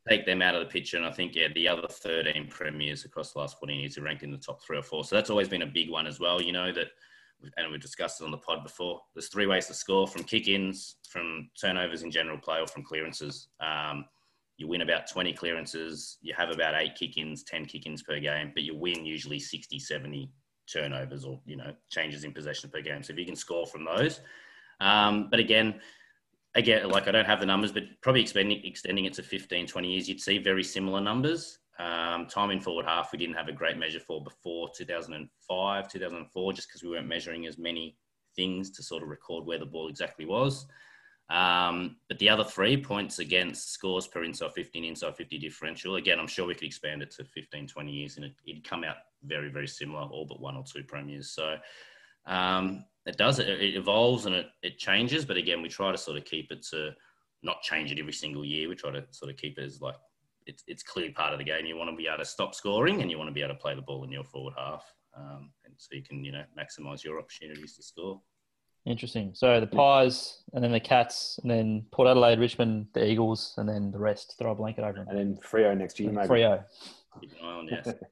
[0.09, 3.33] Take them out of the picture, and I think, yeah, the other 13 premiers across
[3.33, 5.03] the last 14 years are ranked in the top three or four.
[5.03, 6.41] So that's always been a big one as well.
[6.41, 6.87] You know, that
[7.57, 9.01] and we've discussed it on the pod before.
[9.13, 13.47] There's three ways to score: from kick-ins, from turnovers in general play, or from clearances.
[13.59, 14.05] Um,
[14.57, 16.17] you win about 20 clearances.
[16.21, 20.29] You have about eight kick-ins, 10 kick-ins per game, but you win usually 60, 70
[20.71, 23.01] turnovers or you know changes in possession per game.
[23.01, 24.21] So if you can score from those,
[24.79, 25.79] um, but again.
[26.55, 29.87] Again, like I don't have the numbers, but probably extending, extending it to 15, 20
[29.87, 31.59] years, you'd see very similar numbers.
[31.79, 36.53] Um, time in forward half, we didn't have a great measure for before 2005, 2004,
[36.53, 37.97] just because we weren't measuring as many
[38.35, 40.65] things to sort of record where the ball exactly was.
[41.29, 46.19] Um, but the other three points against scores per inside 15, inside 50 differential, again,
[46.19, 48.97] I'm sure we could expand it to 15, 20 years and it, it'd come out
[49.23, 51.31] very, very similar, all but one or two premiers.
[51.31, 51.55] So
[52.25, 55.23] um, it does, it, it evolves and it, it changes.
[55.23, 56.91] But again, we try to sort of keep it to
[57.43, 58.67] not change it every single year.
[58.67, 59.95] We try to sort of keep it as like
[60.49, 61.65] it's, it's clearly part of the game.
[61.65, 63.59] You want to be able to stop scoring and you want to be able to
[63.59, 64.83] play the ball in your forward half.
[65.15, 68.21] Um, and so you can, you know, maximize your opportunities to score.
[68.85, 69.31] Interesting.
[69.35, 73.67] So the Pies, and then the Cats, and then Port Adelaide, Richmond, the Eagles, and
[73.67, 74.35] then the rest.
[74.39, 75.07] Throw a blanket over them.
[75.09, 76.27] And then Freo next year, maybe.
[76.27, 76.63] Freo.
[77.21, 77.85] Keep an eye on, yes.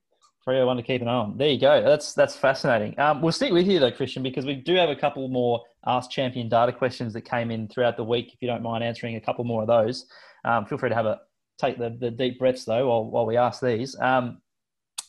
[0.44, 1.38] 301 to keep an eye on.
[1.38, 1.84] There you go.
[1.84, 2.98] That's that's fascinating.
[2.98, 6.10] Um, we'll stick with you though, Christian, because we do have a couple more Ask
[6.10, 8.34] Champion data questions that came in throughout the week.
[8.34, 10.06] If you don't mind answering a couple more of those,
[10.46, 11.20] um, feel free to have a
[11.60, 13.96] take the, the deep breaths though while, while we ask these.
[14.00, 14.42] Um,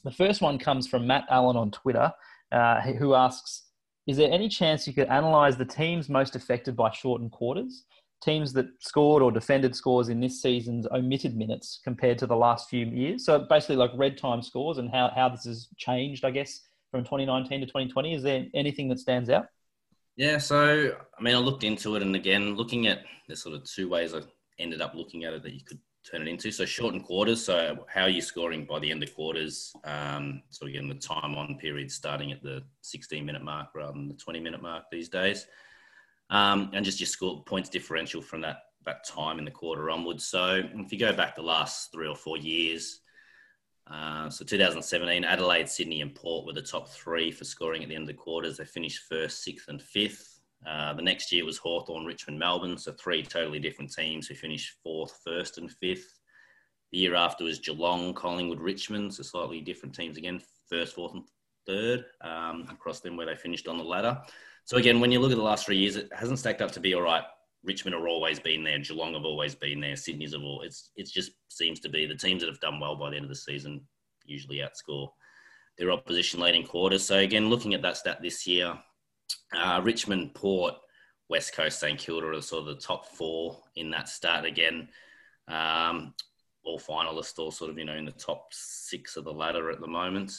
[0.04, 2.12] the first one comes from Matt Allen on Twitter,
[2.52, 3.64] uh, who asks,
[4.06, 7.84] "Is there any chance you could analyse the teams most affected by shortened quarters?"
[8.22, 12.68] teams that scored or defended scores in this season's omitted minutes compared to the last
[12.68, 13.24] few years.
[13.24, 17.04] So basically, like red time scores and how, how this has changed, I guess, from
[17.04, 18.14] 2019 to 2020.
[18.14, 19.46] Is there anything that stands out?
[20.16, 23.64] Yeah, so I mean, I looked into it, and again, looking at there's sort of
[23.64, 24.22] two ways I
[24.58, 25.78] ended up looking at it that you could
[26.10, 26.50] turn it into.
[26.50, 27.44] So shortened quarters.
[27.44, 29.72] So how are you scoring by the end of quarters?
[29.84, 34.08] Um, so again, the time on period starting at the 16 minute mark rather than
[34.08, 35.46] the 20 minute mark these days
[36.30, 40.24] um, and just your score points differential from that that time in the quarter onwards.
[40.24, 43.00] So if you go back the last three or four years,
[43.86, 47.94] uh, so 2017, Adelaide, Sydney, and Port were the top three for scoring at the
[47.94, 48.56] end of the quarters.
[48.56, 50.37] They finished first, sixth, and fifth.
[50.66, 54.76] Uh, the next year was Hawthorn, Richmond, Melbourne, so three totally different teams who finished
[54.82, 56.18] fourth, first, and fifth.
[56.92, 61.24] The year after was Geelong, Collingwood, Richmond, so slightly different teams again, first, fourth, and
[61.66, 64.18] third um, across them where they finished on the ladder.
[64.64, 66.80] So again, when you look at the last three years, it hasn't stacked up to
[66.80, 67.24] be all right.
[67.64, 68.78] Richmond have always been there.
[68.78, 69.96] Geelong have always been there.
[69.96, 70.62] Sydney's have all.
[70.62, 73.24] It's it just seems to be the teams that have done well by the end
[73.24, 73.80] of the season
[74.24, 75.08] usually outscore
[75.78, 77.06] their opposition late in quarters.
[77.06, 78.76] So again, looking at that stat this year,
[79.54, 80.74] uh, Richmond, Port,
[81.28, 84.44] West Coast, St Kilda are sort of the top four in that stat.
[84.44, 84.88] Again,
[85.46, 86.14] um,
[86.64, 89.80] all finalists, all sort of you know in the top six of the ladder at
[89.80, 90.32] the moment.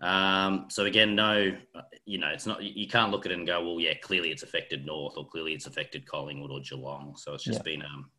[0.00, 1.56] Um, so again, no,
[2.06, 2.62] you know, it's not.
[2.62, 5.52] You can't look at it and go, well, yeah, clearly it's affected North, or clearly
[5.54, 7.14] it's affected Collingwood or Geelong.
[7.16, 7.76] So it's just yeah.
[7.76, 8.10] been um,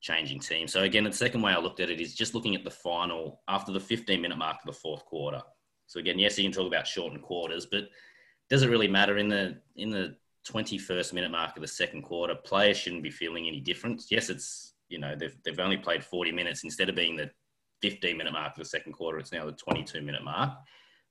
[0.00, 0.68] changing team.
[0.68, 3.40] So again, the second way I looked at it is just looking at the final
[3.48, 5.42] after the 15 minute mark of the fourth quarter.
[5.86, 7.88] So again, yes, you can talk about shortened quarters, but
[8.50, 10.16] does it really matter in the in the
[10.50, 12.34] 21st minute mark of the second quarter?
[12.34, 14.08] Players shouldn't be feeling any difference.
[14.10, 17.30] Yes, it's you know they've they've only played 40 minutes instead of being the
[17.80, 19.18] 15 minute mark of the second quarter.
[19.18, 20.52] It's now the 22 minute mark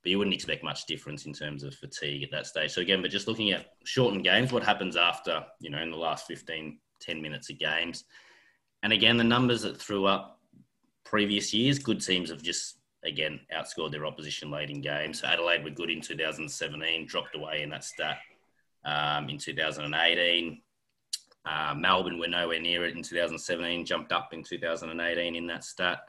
[0.02, 2.72] but you wouldn't expect much difference in terms of fatigue at that stage.
[2.72, 5.98] So again, but just looking at shortened games, what happens after, you know, in the
[5.98, 8.06] last 15, 10 minutes of games.
[8.82, 10.40] And again, the numbers that threw up
[11.04, 15.22] previous years, good teams have just, again, outscored their opposition late in games.
[15.22, 18.18] So Adelaide were good in 2017, dropped away in that stat
[18.86, 20.62] um, in 2018.
[21.46, 26.00] Uh, Melbourne were nowhere near it in 2017, jumped up in 2018 in that stat.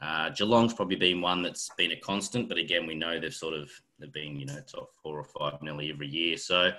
[0.00, 3.54] Uh, Geelong's probably been one that's been a constant, but again, we know they've sort
[3.54, 6.36] of they've been you know top four or five nearly every year.
[6.36, 6.72] So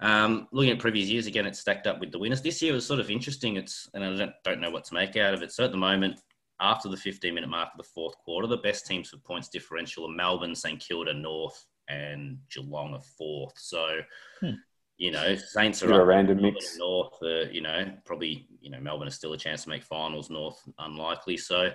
[0.00, 2.42] um, looking at previous years, again, it's stacked up with the winners.
[2.42, 3.56] This year was sort of interesting.
[3.56, 5.52] It's and I don't, don't know what to make out of it.
[5.52, 6.20] So at the moment,
[6.60, 10.06] after the 15 minute mark of the fourth quarter, the best teams for points differential
[10.06, 13.54] are Melbourne, St Kilda, North, and Geelong are fourth.
[13.56, 14.00] So.
[14.40, 14.50] Hmm.
[14.96, 16.76] You know, Saints are a random mix.
[16.76, 20.28] North, uh, you know, probably, you know, Melbourne is still a chance to make finals.
[20.28, 21.38] North, unlikely.
[21.38, 21.72] So,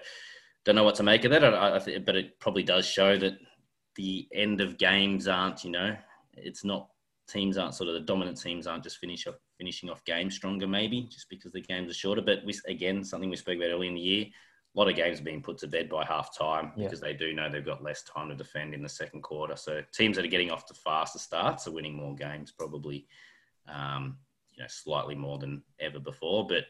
[0.63, 1.43] don't know what to make of that.
[1.43, 3.39] I, I th- but it probably does show that
[3.95, 5.95] the end of games aren't, you know,
[6.33, 6.89] it's not
[7.27, 10.67] teams aren't sort of the dominant teams aren't just finish off, finishing off games stronger,
[10.67, 12.21] maybe just because the games are shorter.
[12.21, 14.25] But we, again, something we spoke about early in the year,
[14.75, 16.85] a lot of games are being put to bed by half time yeah.
[16.85, 19.55] because they do know they've got less time to defend in the second quarter.
[19.55, 23.07] So teams that are getting off to faster starts are winning more games, probably,
[23.73, 24.17] um,
[24.51, 26.45] you know, slightly more than ever before.
[26.45, 26.65] But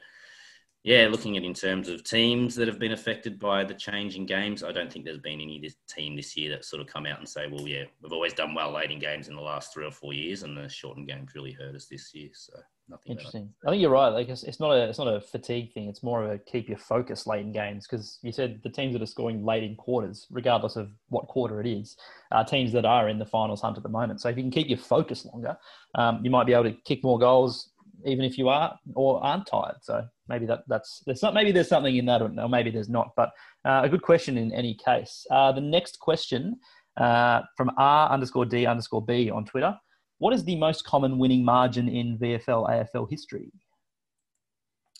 [0.83, 4.27] yeah, looking at in terms of teams that have been affected by the change in
[4.27, 7.07] games, I don't think there's been any this team this year that sort of come
[7.07, 9.73] out and say, well, yeah, we've always done well late in games in the last
[9.73, 12.29] three or four years, and the shortened games really hurt us this year.
[12.33, 12.53] So
[12.89, 13.11] nothing.
[13.11, 13.53] Interesting.
[13.65, 14.09] I think you're right.
[14.09, 15.87] Like it's, it's, not a it's not a fatigue thing.
[15.87, 18.93] It's more of a keep your focus late in games because you said the teams
[18.93, 21.95] that are scoring late in quarters, regardless of what quarter it is,
[22.31, 24.21] are teams that are in the finals hunt at the moment.
[24.21, 25.57] So if you can keep your focus longer,
[25.95, 27.71] um, you might be able to kick more goals,
[28.05, 29.77] even if you are or aren't tired.
[29.81, 33.11] So maybe that that's there's not maybe there's something in that or maybe there's not.
[33.15, 33.29] But
[33.65, 35.25] uh, a good question in any case.
[35.31, 36.57] Uh, the next question
[36.97, 39.75] uh, from R underscore D underscore B on Twitter.
[40.17, 43.51] What is the most common winning margin in VFL AFL history?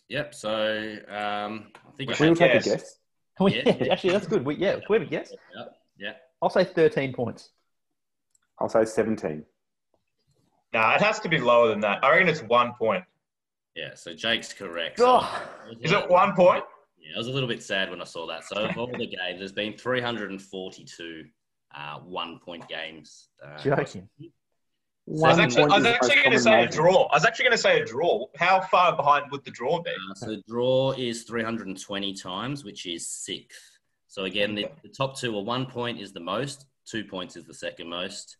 [0.08, 0.34] Yep.
[0.34, 2.98] So um, I think we'll take a guess.
[3.40, 4.44] We, yeah, yeah, actually, that's good.
[4.44, 5.32] We, yeah, we have a guess?
[5.54, 5.64] Yeah.
[5.98, 6.12] yeah.
[6.40, 7.50] I'll say 13 points.
[8.58, 9.44] I'll say 17.
[10.72, 12.02] Nah, it has to be lower than that.
[12.02, 13.04] I reckon it's one point.
[13.74, 15.00] Yeah, so Jake's correct.
[15.02, 15.44] Oh.
[15.66, 16.64] So Is it one point?
[16.98, 18.44] Yeah, I was a little bit sad when I saw that.
[18.44, 21.24] So of all the games, there's been 342
[21.76, 23.28] uh, one-point games.
[23.44, 24.08] Uh, Joking.
[25.08, 27.04] I was actually, I was actually going to say a draw.
[27.04, 28.26] I was actually going to say a draw.
[28.36, 29.90] How far behind would the draw be?
[29.90, 33.78] Uh, so the draw is 320 times, which is sixth.
[34.08, 37.44] So again, the, the top two are one point is the most, two points is
[37.44, 38.36] the second most,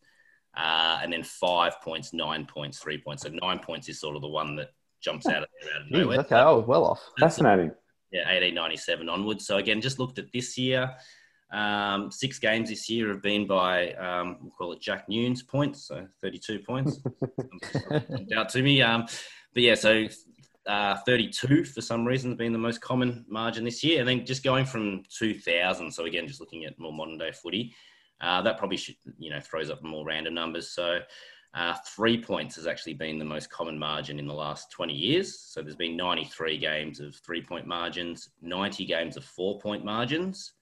[0.57, 3.23] uh, and then five points, nine points, three points.
[3.23, 5.91] So nine points is sort of the one that jumps out of there out of
[5.91, 6.19] nowhere.
[6.19, 7.01] okay, I was well off.
[7.17, 7.71] Fascinating.
[8.11, 9.45] Yeah, 1897 onwards.
[9.45, 10.95] So again, just looked at this year.
[11.51, 15.87] Um, six games this year have been by, um, we'll call it Jack Newnes points,
[15.87, 16.99] so 32 points.
[18.35, 18.81] Out to me.
[18.81, 19.05] Um,
[19.53, 20.07] but yeah, so
[20.67, 24.01] uh, 32 for some reason has been the most common margin this year.
[24.01, 27.73] And then just going from 2000, so again, just looking at more modern day footy,
[28.19, 30.71] uh, that probably should, you know, throws up more random numbers.
[30.71, 30.99] So
[31.53, 35.39] uh, three points has actually been the most common margin in the last 20 years.
[35.39, 40.53] So there's been 93 games of three point margins, 90 games of four point margins,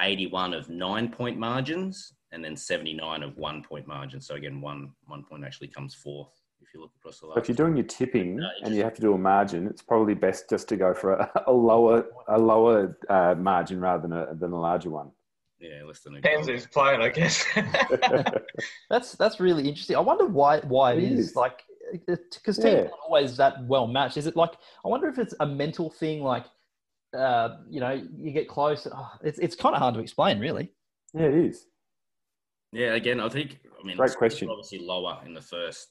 [0.00, 4.26] 81 of nine point margins, and then 79 of one point margins.
[4.26, 6.30] So again, one one point actually comes fourth
[6.60, 8.94] if you look across the So if you're doing your tipping No, and you have
[8.94, 12.38] to do a margin, it's probably best just to go for a, a lower a
[12.38, 15.10] lower uh, margin rather than a than a larger one.
[15.60, 16.54] yeah, less than a Depends goal.
[16.56, 17.44] who's playing, I guess.
[18.90, 19.96] That's that's really interesting.
[19.96, 21.36] I wonder why why it It is, is.
[21.36, 21.62] like
[22.06, 22.70] because teams Yeah.
[22.80, 24.16] aren't always that well matched.
[24.16, 26.46] Is it like I wonder if it's a mental thing, like
[27.14, 28.86] uh, you know, you get close.
[28.90, 30.72] Oh, it's it's kind of hard to explain, really.
[31.14, 31.66] Yeah, it is.
[32.72, 34.48] Yeah, again, I think, I mean, Great question.
[34.50, 35.88] obviously lower in the first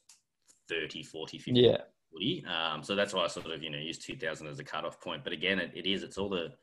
[0.69, 1.77] 30, 40, 50 Yeah,
[2.11, 2.45] footy.
[2.45, 5.23] Um, so that's why I sort of, you know, use 2000 as a cutoff point.
[5.23, 6.53] But again, it, it is, it's all the,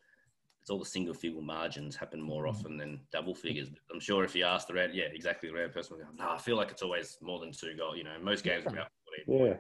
[0.61, 3.71] it's all the single figure margins happen more often than double figures.
[3.71, 6.11] But I'm sure if you ask the round, yeah, exactly the round person, will go,
[6.17, 7.97] no, I feel like it's always more than two goals.
[7.99, 8.89] You know, most games are about
[9.27, 9.47] 14.
[9.49, 9.55] Yeah.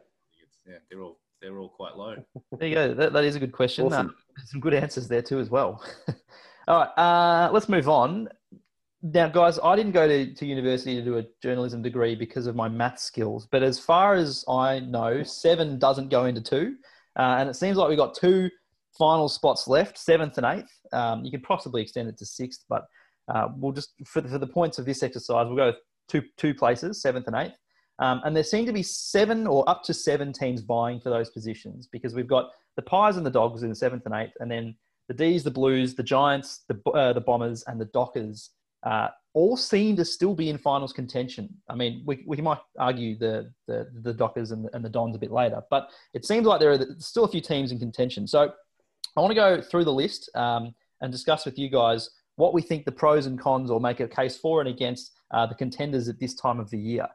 [0.66, 2.16] Yeah, they're all, they're all quite low.
[2.58, 2.94] there you go.
[2.94, 3.86] That, that is a good question.
[3.86, 4.08] Awesome.
[4.08, 5.84] Uh, some good answers there too, as well.
[6.68, 8.28] All right, uh, let's move on.
[9.02, 12.56] Now, guys, I didn't go to, to university to do a journalism degree because of
[12.56, 13.46] my math skills.
[13.50, 16.76] But as far as I know, seven doesn't go into two.
[17.18, 18.48] Uh, and it seems like we've got two
[18.98, 20.72] final spots left, seventh and eighth.
[20.94, 22.86] Um, you could possibly extend it to sixth, but
[23.28, 25.76] uh, we'll just, for the, for the points of this exercise, we'll go with
[26.08, 27.58] two, two places, seventh and eighth.
[27.98, 31.30] Um, and there seem to be seven or up to seven teams vying for those
[31.30, 34.50] positions because we've got the Pies and the Dogs in the seventh and eighth, and
[34.50, 34.74] then
[35.08, 38.50] the D's, the Blues, the Giants, the, uh, the Bombers, and the Dockers
[38.84, 41.48] uh, all seem to still be in finals contention.
[41.68, 45.16] I mean, we, we might argue the, the, the Dockers and the, and the Dons
[45.16, 48.26] a bit later, but it seems like there are still a few teams in contention.
[48.26, 48.52] So
[49.16, 52.62] I want to go through the list um, and discuss with you guys what we
[52.62, 56.08] think the pros and cons or make a case for and against uh, the contenders
[56.08, 57.06] at this time of the year.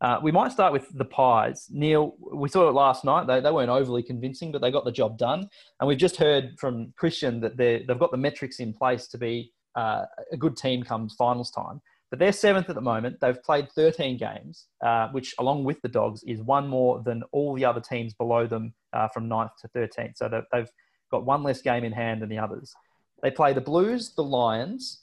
[0.00, 1.68] Uh, we might start with the Pies.
[1.70, 3.26] Niall, we saw it last night.
[3.26, 5.48] They, they weren't overly convincing, but they got the job done.
[5.80, 9.52] And we've just heard from Christian that they've got the metrics in place to be
[9.74, 11.80] uh, a good team comes finals time.
[12.10, 13.18] But they're seventh at the moment.
[13.20, 17.54] They've played 13 games, uh, which, along with the Dogs, is one more than all
[17.54, 20.16] the other teams below them uh, from 9th to 13th.
[20.16, 20.70] So they've
[21.10, 22.74] got one less game in hand than the others.
[23.22, 25.02] They play the Blues, the Lions,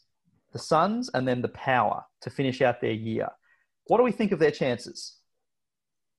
[0.54, 3.28] the Suns, and then the Power to finish out their year.
[3.88, 5.18] What do we think of their chances?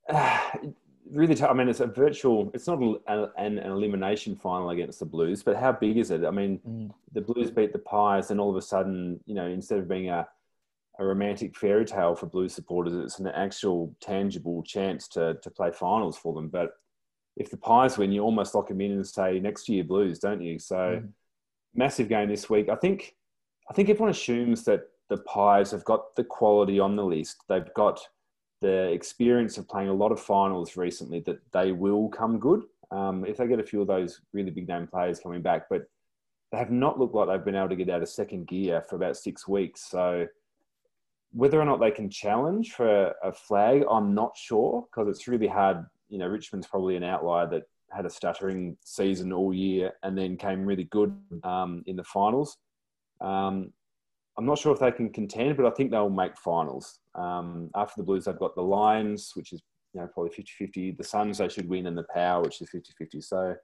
[1.11, 1.51] really tough.
[1.51, 2.51] I mean, it's a virtual.
[2.55, 6.25] It's not a, an, an elimination final against the Blues, but how big is it?
[6.25, 6.91] I mean, Mm.
[7.13, 10.11] the Blues beat the Pies, and all of a sudden, you know, instead of being
[10.11, 10.27] a
[11.01, 15.71] a romantic fairy tale for Blues supporters, it's an actual tangible chance to to play
[15.73, 16.49] finals for them.
[16.49, 16.71] But
[17.37, 20.41] if the Pies win, you almost lock them in and say next year Blues, don't
[20.43, 20.59] you?
[20.59, 21.13] So Mm.
[21.75, 22.69] massive game this week.
[22.69, 23.17] I think
[23.69, 24.83] I think everyone assumes that
[25.15, 27.45] the Pies have got the quality on the list.
[27.49, 28.01] They've got
[28.61, 33.25] the experience of playing a lot of finals recently that they will come good um,
[33.25, 35.69] if they get a few of those really big name players coming back.
[35.71, 35.83] But
[36.51, 38.97] they have not looked like they've been able to get out of second gear for
[38.97, 39.89] about six weeks.
[39.89, 40.27] So
[41.31, 45.47] whether or not they can challenge for a flag, I'm not sure because it's really
[45.47, 45.87] hard.
[46.09, 50.37] You know, Richmond's probably an outlier that had a stuttering season all year and then
[50.37, 52.57] came really good um, in the finals.
[53.21, 53.73] Um,
[54.37, 56.99] I'm not sure if they can contend, but I think they'll make finals.
[57.15, 60.97] Um, after the Blues, they've got the Lions, which is you know probably 50-50.
[60.97, 63.23] The Suns they should win, and the Power, which is 50-50.
[63.23, 63.55] So,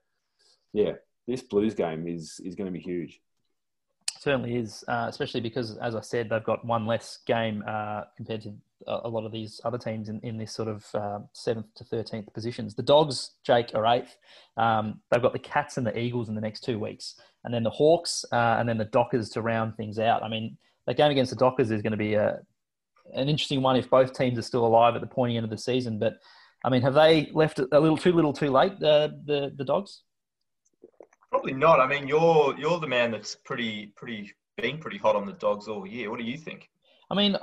[0.73, 0.93] yeah,
[1.27, 3.19] this Blues game is is going to be huge.
[4.19, 8.41] Certainly is, uh, especially because, as I said, they've got one less game uh, compared
[8.41, 8.53] to
[8.87, 12.31] a lot of these other teams in, in this sort of uh, seventh to thirteenth
[12.33, 12.75] positions.
[12.75, 14.17] The Dogs, Jake, are eighth.
[14.57, 17.63] Um, they've got the Cats and the Eagles in the next two weeks, and then
[17.63, 20.23] the Hawks, uh, and then the Dockers to round things out.
[20.23, 20.57] I mean,
[20.87, 22.39] that game against the Dockers is going to be a,
[23.13, 25.57] an interesting one if both teams are still alive at the pointy end of the
[25.57, 25.99] season.
[25.99, 26.17] But
[26.63, 28.73] I mean, have they left it a little too little too late?
[28.73, 30.03] Uh, the the Dogs.
[31.29, 31.79] Probably not.
[31.79, 35.67] I mean, you're you're the man that's pretty pretty been pretty hot on the dogs
[35.67, 36.09] all year.
[36.09, 36.69] What do you think?
[37.09, 37.37] I mean,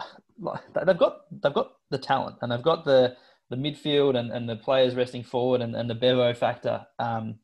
[0.86, 3.16] they've got they've got the talent and they've got the
[3.51, 6.86] the midfield and, and the players resting forward and, and the Bevo factor.
[6.99, 7.36] Um,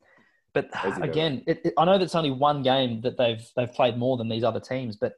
[0.52, 3.96] but Crazy again, it, it, I know that's only one game that they've they've played
[3.96, 5.14] more than these other teams, but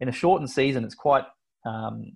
[0.00, 1.24] in a shortened season, it's quite
[1.66, 2.12] um,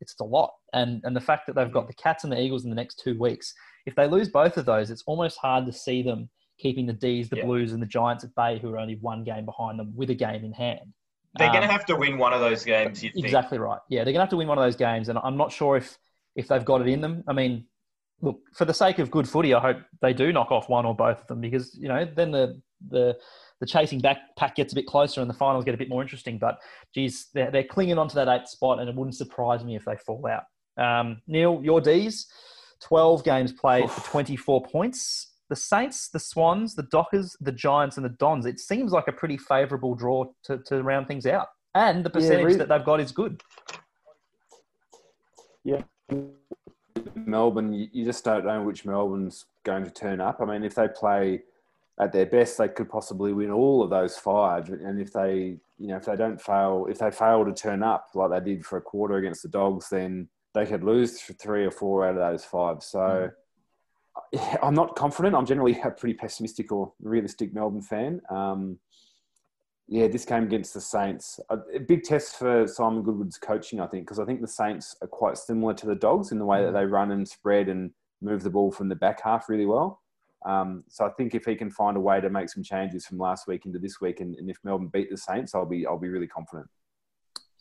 [0.00, 0.52] it's a lot.
[0.72, 3.00] And and the fact that they've got the Cats and the Eagles in the next
[3.02, 3.54] two weeks,
[3.86, 6.28] if they lose both of those, it's almost hard to see them
[6.58, 7.44] keeping the D's, the Yeah.
[7.44, 10.14] Blues, and the Giants at bay, who are only one game behind them with a
[10.14, 10.92] game in hand.
[11.38, 13.02] They're going Um, to have to win one of those games.
[13.02, 13.24] You think?
[13.24, 13.80] Exactly right.
[13.88, 15.76] Yeah, they're going to have to win one of those games, and I'm not sure
[15.76, 15.98] if
[16.34, 17.22] if they've got it in them.
[17.28, 17.66] I mean,
[18.22, 20.94] look, for the sake of good footy, I hope they do knock off one or
[20.94, 23.18] both of them because you know then the the
[23.62, 26.02] the chasing back pack gets a bit closer and the finals get a bit more
[26.02, 26.36] interesting.
[26.36, 26.58] But
[26.92, 29.84] geez, they're, they're clinging on to that eighth spot, and it wouldn't surprise me if
[29.84, 30.42] they fall out.
[30.76, 32.26] Um, Niall, your D's,
[32.80, 35.34] 12 games played for 24 points.
[35.48, 38.46] The Saints, the Swans, the Dockers, the Giants, and the Dons.
[38.46, 41.46] It seems like a pretty favourable draw to, to round things out.
[41.76, 43.42] And the Yeah, percentage really- that they've got is good.
[45.62, 45.82] Yeah.
[47.14, 50.40] Melbourne, you just don't know which Melbourne's going to turn up.
[50.40, 51.42] I mean, if they play
[52.00, 54.68] at their best, they could possibly win all of those five.
[54.68, 58.08] And if they, you know, if they don't fail, if they fail to turn up
[58.14, 61.70] like they did for a quarter against the Dogs, then they could lose three or
[61.70, 62.82] four out of those five.
[62.82, 63.30] So
[64.32, 65.34] yeah, I'm not confident.
[65.34, 68.20] I'm generally a pretty pessimistic or realistic Melbourne fan.
[68.30, 68.78] Um,
[69.88, 73.86] yeah, this game against the Saints, a, a big test for Simon Goodwin's coaching, I
[73.86, 76.64] think, because I think the Saints are quite similar to the Dogs in the way
[76.64, 77.90] that they run and spread and
[78.22, 80.01] move the ball from the back half really well.
[80.44, 83.18] Um, so I think if he can find a way to make some changes from
[83.18, 85.98] last week into this week, and, and if Melbourne beat the Saints, I'll be I'll
[85.98, 86.68] be really confident.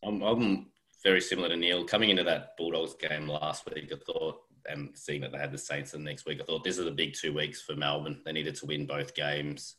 [0.03, 0.71] I'm, I'm
[1.03, 1.85] very similar to Niall.
[1.85, 5.57] Coming into that Bulldogs game last week, I thought, and seeing that they had the
[5.57, 8.21] Saints the next week, I thought this is the big two weeks for Melbourne.
[8.25, 9.75] They needed to win both games,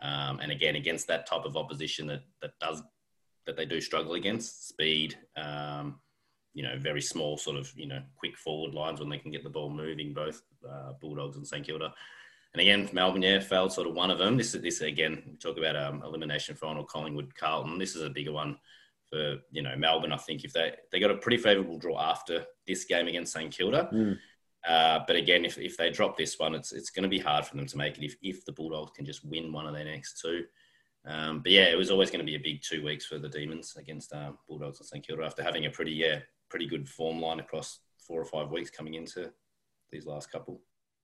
[0.00, 2.82] um, and again against that type of opposition that that does
[3.46, 5.16] that they do struggle against speed.
[5.36, 6.00] Um,
[6.54, 9.42] you know, very small sort of you know quick forward lines when they can get
[9.42, 10.14] the ball moving.
[10.14, 11.92] Both uh, Bulldogs and St Kilda.
[12.54, 14.36] And again, Melbourne, yeah, failed sort of one of them.
[14.36, 15.22] This is this again.
[15.26, 17.78] We talk about um, elimination final, Collingwood, Carlton.
[17.78, 18.56] This is a bigger one
[19.10, 20.12] for you know Melbourne.
[20.12, 23.52] I think if they they got a pretty favourable draw after this game against St
[23.52, 24.18] Kilda, Mm.
[24.68, 27.44] uh, but again, if, if they drop this one, it's it's going to be hard
[27.44, 29.84] for them to make it if, if the Bulldogs can just win one of their
[29.84, 30.44] next two.
[31.06, 33.28] Um, but yeah, it was always going to be a big two weeks for the
[33.28, 37.20] Demons against um, Bulldogs and St Kilda after having a pretty yeah pretty good form
[37.20, 39.32] line across four or five weeks coming into
[39.90, 40.60] these last couple.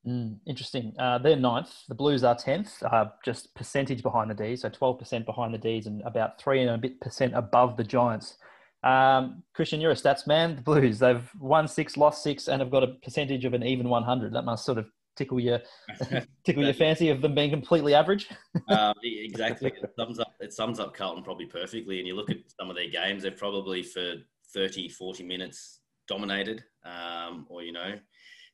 [0.07, 0.95] Mm, interesting.
[0.99, 1.71] Uh, they're ninth.
[1.89, 5.59] The Blues are tenth, uh, just percentage behind the D's, so twelve percent behind the
[5.59, 8.37] D's, and about three and a bit percent above the Giants.
[8.83, 10.57] Um, Christian, you're a stats man.
[10.57, 13.91] The Blues, they've won six, lost six, and have got a percentage of an even
[13.91, 14.33] 100.
[14.33, 14.87] That must sort of
[15.17, 15.61] tickle your
[16.45, 18.29] tickle your fancy of them being completely average.
[18.69, 19.71] um, e- exactly.
[19.83, 21.99] It sums up it sums up Carlton probably perfectly.
[21.99, 24.15] And you look at some of their games, they've probably for
[24.55, 27.95] 30, 40 minutes dominated, um, or you know,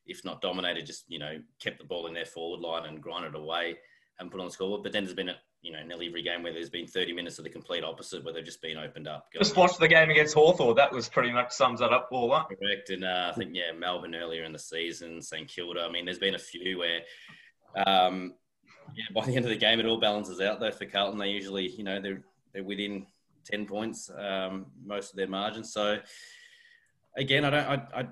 [0.07, 3.35] if not dominated, just you know, kept the ball in their forward line and grinded
[3.35, 3.77] away
[4.19, 4.83] and put on the scoreboard.
[4.83, 7.37] But then there's been a you know nearly every game where there's been 30 minutes
[7.39, 9.27] of the complete opposite, where they've just been opened up.
[9.33, 10.75] Just watched the game against Hawthorn.
[10.75, 12.49] That was pretty much sums that up all up.
[12.49, 15.81] Correct, and uh, I think yeah, Melbourne earlier in the season, St Kilda.
[15.81, 17.01] I mean, there's been a few where,
[17.85, 18.33] um,
[18.95, 21.19] yeah, by the end of the game, it all balances out though for Carlton.
[21.19, 23.05] They usually, you know, they're they're within
[23.43, 25.73] ten points um, most of their margins.
[25.73, 25.99] So
[27.17, 28.07] again, I don't, I, I,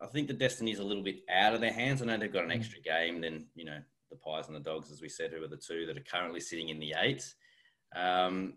[0.00, 2.02] I think the destiny's a little bit out of their hands.
[2.02, 3.78] I know they've got an extra game than you know
[4.10, 6.40] the Pies and the Dogs, as we said, who are the two that are currently
[6.40, 7.24] sitting in the eight.
[7.94, 8.54] Um,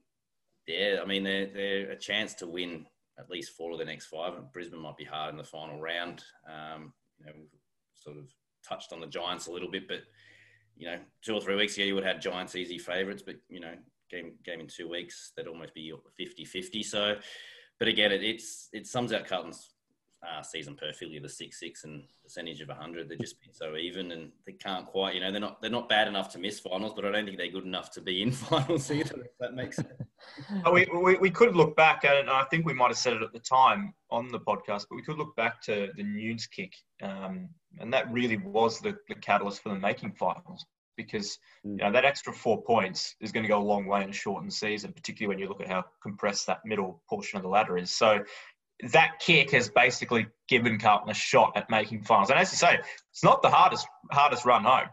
[0.67, 2.85] yeah, I mean, they're, they're a chance to win
[3.17, 4.33] at least four of the next five.
[4.53, 6.23] Brisbane might be hard in the final round.
[6.47, 7.49] Um, you know, we've
[7.95, 8.31] sort of
[8.67, 10.01] touched on the Giants a little bit, but
[10.77, 13.35] you know, two or three weeks ago you would have had Giants easy favourites, but
[13.49, 13.73] you know,
[14.09, 16.85] game game in two weeks that'd almost be 50-50.
[16.85, 17.15] So,
[17.79, 19.73] but again, it, it's it sums out Carlton's
[20.23, 21.19] uh, season perfectly.
[21.19, 24.85] The six six and percentage of hundred, they've just been so even, and they can't
[24.85, 25.15] quite.
[25.15, 27.37] You know, they're not they're not bad enough to miss finals, but I don't think
[27.37, 29.21] they're good enough to be in finals either.
[29.21, 29.89] If that makes sense.
[30.65, 32.97] Oh, we, we, we could look back, at it, and I think we might have
[32.97, 36.03] said it at the time on the podcast, but we could look back to the
[36.03, 36.73] Newnes kick.
[37.01, 37.47] Um,
[37.79, 40.65] and that really was the, the catalyst for them making finals
[40.99, 44.09] because you know, that extra four points is going to go a long way in
[44.09, 47.47] a shortened season, particularly when you look at how compressed that middle portion of the
[47.47, 47.89] ladder is.
[47.89, 48.19] So
[48.91, 52.29] that kick has basically given Carlton a shot at making finals.
[52.29, 52.79] And as you say,
[53.11, 54.87] it's not the hardest hardest run home.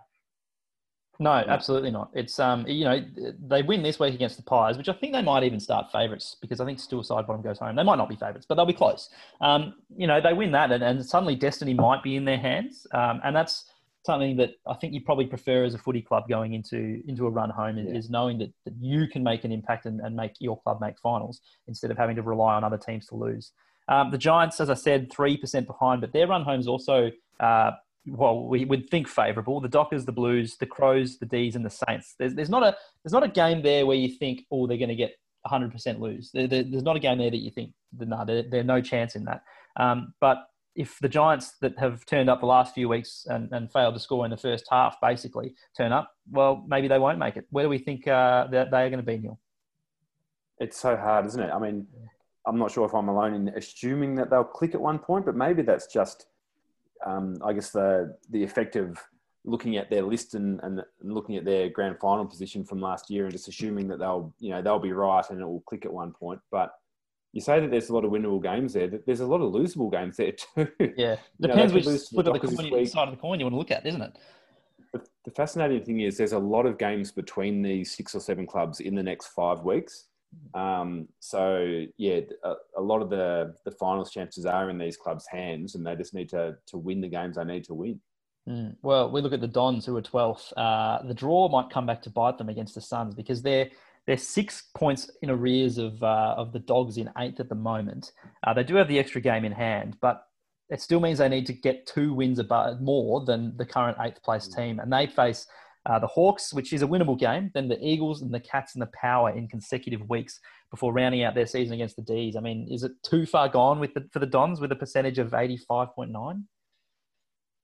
[1.18, 2.11] No, absolutely not.
[2.12, 3.03] It's um, you know,
[3.49, 6.37] they win this week against the Pies, which I think they might even start favourites
[6.43, 7.74] because I think still side bottom goes home.
[7.74, 9.09] They might not be favourites, but they'll be close.
[9.41, 12.87] Um, you know, they win that, and, and suddenly destiny might be in their hands,
[12.93, 13.64] um, and that's
[14.05, 17.30] something that I think you probably prefer as a footy club going into into a
[17.30, 17.99] run home is, Yeah.
[17.99, 20.99] is knowing that, that you can make an impact and, and make your club make
[20.99, 23.53] finals instead of having to rely on other teams to lose.
[23.89, 27.11] Um, the Giants, as I said, three percent behind, but their run home's also
[27.41, 27.72] uh,
[28.07, 29.61] well, we would think favourable.
[29.61, 32.14] The Dockers, the Blues, the Crows, the D's, and the Saints.
[32.18, 34.89] There's, there's not a there's not a game there where you think, oh, they're going
[34.91, 35.16] to get
[35.47, 36.30] 100% lose.
[36.32, 39.16] There, there, there's not a game there that you think, no, there, there's no chance
[39.16, 39.43] in that.
[39.76, 43.72] Um, but if the Giants that have turned up the last few weeks and, and
[43.72, 47.37] failed to score in the first half basically turn up, well, maybe they won't make
[47.37, 47.47] it.
[47.51, 49.41] Where do we think uh, that they are going to be, Niall?
[50.59, 51.51] It's so hard, isn't it?
[51.51, 51.87] I mean,
[52.47, 55.35] I'm not sure if I'm alone in assuming that they'll click at one point, but
[55.37, 56.27] maybe that's just,
[57.05, 58.99] um, I guess, the the effect of
[59.47, 63.25] looking at their list and, and looking at their grand final position from last year
[63.25, 65.93] and just assuming that they'll, you know, they'll be right and it will click at
[65.93, 66.41] one point.
[66.51, 66.73] But
[67.33, 68.89] you say that there's a lot of winnable games there.
[68.89, 70.69] There's a lot of losable games there too.
[70.97, 73.71] Yeah, depends which flip of the coin, side of the coin you want to look
[73.71, 74.17] at, isn't it?
[74.93, 78.47] The, the fascinating thing is there's a lot of games between these six or seven
[78.47, 80.07] clubs in the next five weeks.
[80.55, 85.27] Um, so yeah, a, a, lot of the the finals chances are in these clubs'
[85.27, 88.01] hands, and they just need to to win the games they need to win.
[88.49, 88.77] Mm.
[88.83, 90.53] Well, we look at the Dons, who are 12th.
[90.57, 93.68] Uh, the draw might come back to bite them against the Suns because they're
[94.07, 98.12] they're six points in arrears of uh, of the Dogs in eighth at the moment.
[98.45, 100.22] Uh, they do have the extra game in hand, but
[100.70, 104.22] it still means they need to get two wins above more than the current eighth
[104.22, 104.57] place mm.
[104.57, 105.47] team, and they face.
[105.87, 108.82] Uh, the Hawks, which is a winnable game, then the Eagles and the Cats and
[108.82, 112.34] the Power in consecutive weeks before rounding out their season against the D's.
[112.34, 115.18] I mean, is it too far gone with the, for the Dons with a percentage
[115.18, 116.43] of 85.9?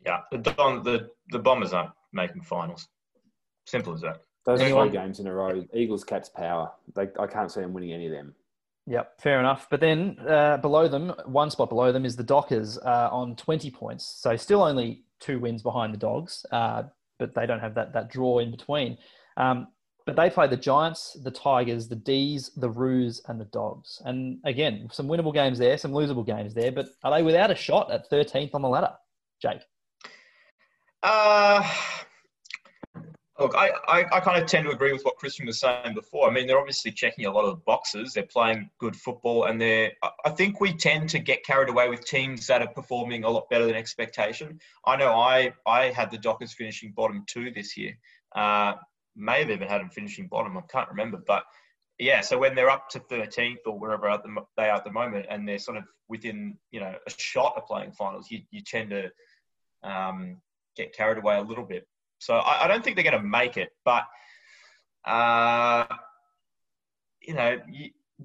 [0.07, 2.89] Yeah, the Don, the the Bombers aren't making finals.
[3.67, 4.23] Simple as that.
[4.45, 4.89] Those Anyone?
[4.89, 6.73] three games in a row, Eagles, Cats, Power.
[6.95, 8.35] They, I can't see them winning any of them.
[8.87, 9.69] Yep, fair enough.
[9.71, 13.71] But then uh, below them, one spot below them is the Dockers uh, on 20
[13.71, 14.05] points.
[14.21, 16.85] So still only two wins behind the Dogs, uh,
[17.23, 18.99] but they don't have that, that draw in between.
[19.37, 19.69] Um,
[20.05, 24.03] but they play the Giants, the Tigers, the D's, the Roos, and the Dogs.
[24.05, 26.73] And again, some winnable games there, some losable games there.
[26.73, 28.91] But are they without a shot at 13th on the ladder,
[29.41, 29.61] Jake?
[31.05, 31.63] Uh,
[33.43, 36.29] look, I, I, I, kind of tend to agree with what Christian was saying before.
[36.29, 38.13] I mean, they're obviously checking a lot of boxes.
[38.13, 39.93] They're playing good football, and they're.
[40.25, 43.51] I think we tend to get carried away with teams that are performing a lot
[43.51, 44.61] better than expectation.
[44.87, 47.99] I know I I had the Dockers finishing bottom two this year.
[48.35, 48.75] Uh,
[49.17, 50.57] may have even had them finishing bottom.
[50.57, 51.45] I can't remember, but
[51.99, 52.21] yeah.
[52.21, 54.07] So when they're up to 13th or wherever
[54.57, 57.67] they are at the moment, and they're sort of within you know a shot of
[57.67, 59.11] playing finals, you you tend to
[59.83, 60.41] um,
[60.77, 61.87] get carried away a little bit.
[62.23, 64.05] So I, I don't think they're going to make it, but
[65.05, 65.87] uh,
[67.21, 67.59] you know,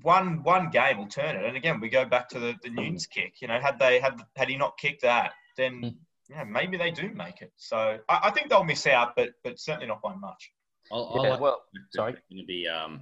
[0.04, 1.44] one one game will turn it.
[1.44, 3.42] And again, we go back to the, the Newton's kick.
[3.42, 5.90] You know, had they had had he not kicked that, then hmm.
[6.30, 7.52] yeah, maybe they do make it.
[7.58, 10.52] So I, I think they'll miss out, but but certainly not by much.
[10.92, 12.14] I'll, I'll yeah, well, sorry.
[12.30, 13.02] Going to be um,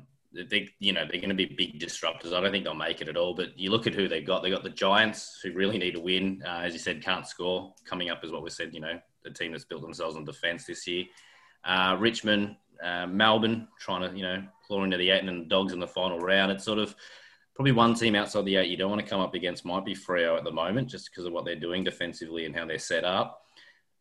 [0.49, 2.33] they, you know, they're going to be big disruptors.
[2.33, 3.33] I don't think they'll make it at all.
[3.33, 4.43] But you look at who they've got.
[4.43, 6.41] They got the Giants, who really need to win.
[6.45, 7.73] Uh, as you said, can't score.
[7.85, 8.73] Coming up is what we said.
[8.73, 11.05] You know, the team that's built themselves on defence this year.
[11.63, 15.73] Uh, Richmond, uh, Melbourne, trying to you know claw into the eight and the Dogs
[15.73, 16.51] in the final round.
[16.51, 16.95] It's sort of
[17.55, 19.95] probably one team outside the eight you don't want to come up against might be
[19.95, 23.03] Freo at the moment, just because of what they're doing defensively and how they're set
[23.03, 23.41] up.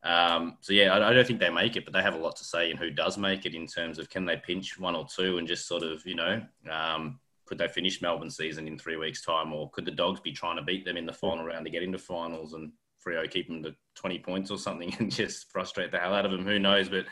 [0.02, 2.36] Um, so yeah, I, I, don't think they make it, but they have a lot
[2.36, 5.06] to say in who does make it in terms of can they pinch one or
[5.06, 8.96] two and just sort of you know um, could they finish Melbourne season in three
[8.96, 11.64] weeks' time, or could the Dogs be trying to beat them in the final round
[11.64, 12.72] to get into finals and
[13.04, 16.32] Freo keep them to 20 points or something and just frustrate the hell out of
[16.32, 16.44] them.
[16.44, 16.88] Who knows?
[16.88, 17.06] But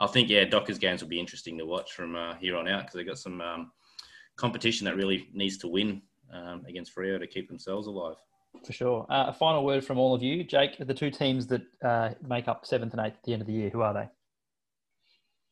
[0.00, 2.82] I think, yeah, Dockers games will be interesting to watch from uh, here on out
[2.82, 3.72] because they've got some um,
[4.36, 8.16] competition that really needs to win um, against Freo to keep themselves alive.
[8.64, 9.06] For sure.
[9.10, 10.44] Uh, a final word from all of you.
[10.44, 13.46] Jake, the two teams that uh, make up seventh and eighth at the end of
[13.46, 14.08] the year, who are they?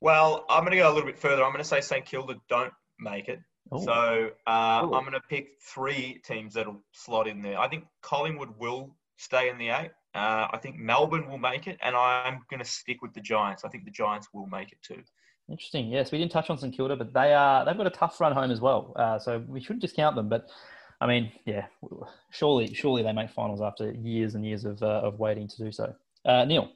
[0.00, 1.44] Well, I'm going to go a little bit further.
[1.44, 3.40] I'm going to say St Kilda don't make it.
[3.74, 3.84] Ooh.
[3.84, 7.58] So uh, I'm going to pick three teams that'll slot in there.
[7.58, 9.90] I think Collingwood will stay in the eight.
[10.14, 13.64] Uh, I think Melbourne will make it, and I'm going to stick with the Giants.
[13.64, 15.02] I think the Giants will make it too.
[15.48, 15.88] Interesting.
[15.88, 18.32] Yes, we didn't touch on St Kilda, but they are they've got a tough run
[18.32, 18.92] home as well.
[18.96, 20.28] Uh, so we shouldn't discount them.
[20.28, 20.48] But
[21.00, 21.66] I mean, yeah,
[22.30, 25.72] surely surely they make finals after years and years of uh, of waiting to do
[25.72, 25.94] so.
[26.24, 26.70] Uh, Niall.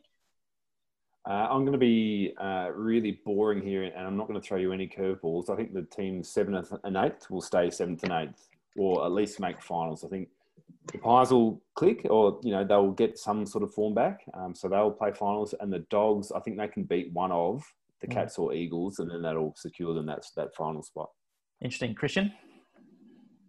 [1.28, 4.59] Uh, I'm going to be uh, really boring here, and I'm not going to throw
[4.59, 5.51] you any curveballs.
[5.51, 9.40] I think the team seventh and eighth will stay seventh and eighth, or at least
[9.40, 10.05] make finals.
[10.05, 10.28] I think
[10.93, 14.20] the Pies will click, or you know they'll get some sort of form back.
[14.34, 17.64] Um, so they'll play finals, and the Dogs, I think they can beat one of
[18.01, 18.12] the mm.
[18.12, 21.11] Cats or Eagles, and then that'll secure them that that final spot.
[21.61, 22.32] Interesting, Christian.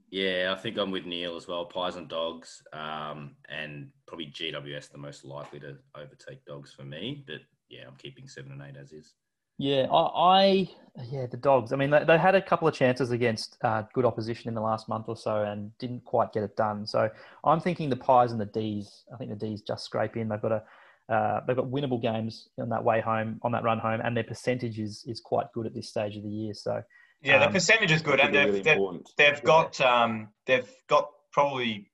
[0.10, 1.66] Yeah, I think I'm with Niall as well.
[1.66, 7.24] Pies and Dogs, um, and probably GWS the most likely to overtake Dogs for me.
[7.28, 9.14] But yeah, I'm keeping seven and eight as is.
[9.58, 10.02] Yeah, I,
[10.38, 10.70] I,
[11.10, 11.74] yeah the dogs.
[11.74, 14.62] I mean, they, they had a couple of chances against uh, good opposition in the
[14.62, 16.86] last month or so and didn't quite get it done.
[16.86, 17.10] So
[17.44, 19.04] I'm thinking the pies and the D's.
[19.14, 20.30] I think the D's just scrape in.
[20.30, 20.64] They've got a
[21.10, 24.26] uh, they've got winnable games on that way home, on that run home, and their
[24.26, 26.54] percentage is is quite good at this stage of the year.
[26.54, 26.84] So
[27.22, 28.80] Yeah, the Um, percentage is good, and they've, really they've,
[29.18, 31.90] they've got um, they've got probably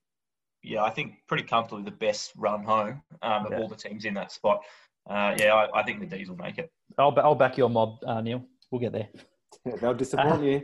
[0.64, 3.58] yeah, I think pretty comfortably the best run home um, of Yeah.
[3.58, 4.64] all the teams in that spot.
[5.08, 6.70] Uh, yeah, I, I think the D's will make it.
[6.98, 8.44] I'll, I'll back your mob, uh, Niall.
[8.70, 9.08] We'll get there.
[9.64, 10.62] Yeah, they'll disappoint you.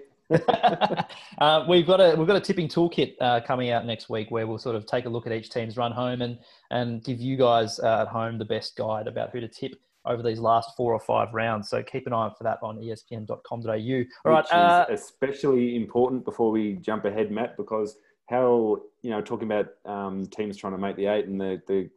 [1.39, 4.47] uh, we've got a we've got a tipping toolkit uh, coming out next week where
[4.47, 6.39] we'll sort of take a look at each team's run home and
[6.71, 9.73] and give you guys uh, at home the best guide about who to tip
[10.05, 11.69] over these last four or five rounds.
[11.69, 13.45] So keep an eye out for that on ESPN.com.au.
[13.69, 17.97] All right, which uh, is especially important before we jump ahead, Matt, because
[18.29, 21.91] how you know talking about um, teams trying to make the eight and the, the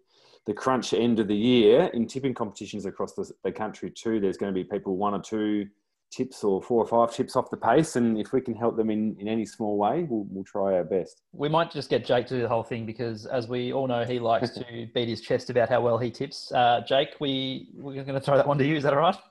[0.46, 4.20] the crunch end of the year in tipping competitions across the, the country too.
[4.20, 5.68] There's going to be people one or two
[6.12, 8.90] tips or four or five tips off the pace, and if we can help them
[8.90, 11.22] in, in any small way, we'll, we'll try our best.
[11.32, 14.04] we might just get Jake to do the whole thing because, as we all know,
[14.04, 16.52] he likes to beat his chest about how well he tips.
[16.52, 18.76] Uh, Jake, we we're going to throw that one to you.
[18.76, 19.18] Is that all right?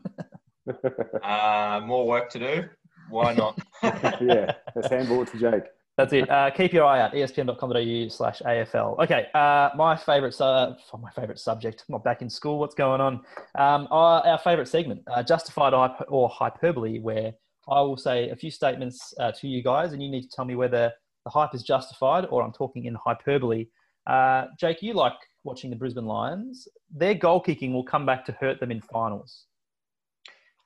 [1.25, 2.65] Uh, more work to do.
[3.11, 3.59] Why not?
[3.83, 5.65] yeah, let's handball it to Jake.
[5.99, 6.29] That's it.
[6.31, 8.99] Uh, keep your eye out, espn.com.au slash AFL.
[9.05, 11.85] Okay, uh, my favourite, uh, my favourite subject.
[11.87, 12.59] I'm not back in school.
[12.59, 13.21] What's going on?
[13.57, 15.75] Um, our, our favourite segment, uh, justified
[16.09, 17.35] or hyperbole, where
[17.69, 20.47] I will say a few statements uh, to you guys, and you need to tell
[20.47, 20.91] me whether
[21.25, 23.67] the hype is justified or I'm talking in hyperbole.
[24.07, 25.13] Uh, Jake, you like
[25.45, 26.67] watching the Brisbane Lions.
[26.91, 29.47] Their goal kicking will come back to hurt them in finals.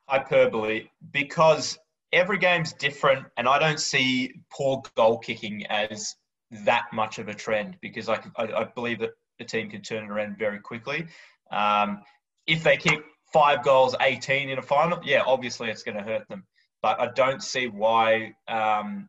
[0.08, 1.78] hyperbole because
[2.12, 6.14] every game's different, and I don't see poor goal kicking as
[6.64, 10.04] that much of a trend because I, I, I believe that the team can turn
[10.04, 11.06] it around very quickly.
[11.50, 12.02] Um,
[12.46, 13.00] if they kick
[13.32, 16.44] five goals, 18 in a final, yeah, obviously it's going to hurt them.
[16.82, 19.08] But I don't see why um,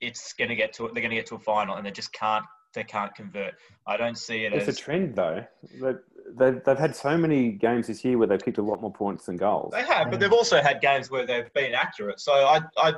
[0.00, 2.12] it's going to get to they're going to get to a final and they just
[2.12, 2.44] can't
[2.74, 3.54] they can't convert.
[3.86, 5.44] I don't see it It's as a trend though.
[5.80, 5.92] They,
[6.38, 9.26] they've, they've had so many games this year where they've kicked a lot more points
[9.26, 9.72] than goals.
[9.72, 12.20] They have, but they've also had games where they've been accurate.
[12.20, 12.94] So I, I,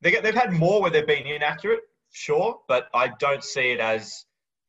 [0.00, 1.80] they get, they've had more where they've been inaccurate,
[2.12, 4.24] sure, but I don't see it as.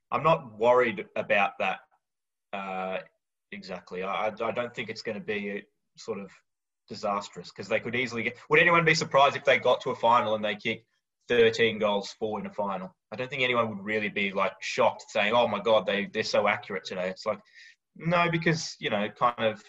[0.09, 1.79] I'm not worried about that
[2.53, 2.99] uh,
[3.51, 4.03] exactly.
[4.03, 5.63] I, I don't think it's going to be a,
[5.97, 6.29] sort of
[6.87, 8.37] disastrous because they could easily get.
[8.49, 10.85] Would anyone be surprised if they got to a final and they kicked
[11.27, 12.95] 13 goals for in a final?
[13.11, 16.23] I don't think anyone would really be like shocked saying, "Oh my god, they they're
[16.23, 17.39] so accurate today." It's like
[17.97, 19.63] no, because you know, kind of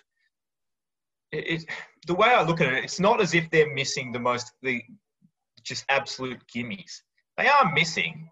[1.33, 1.65] it, it,
[2.07, 4.83] the way I look at it, it's not as if they're missing the most the
[5.63, 7.01] just absolute gimmies.
[7.37, 8.31] They are missing,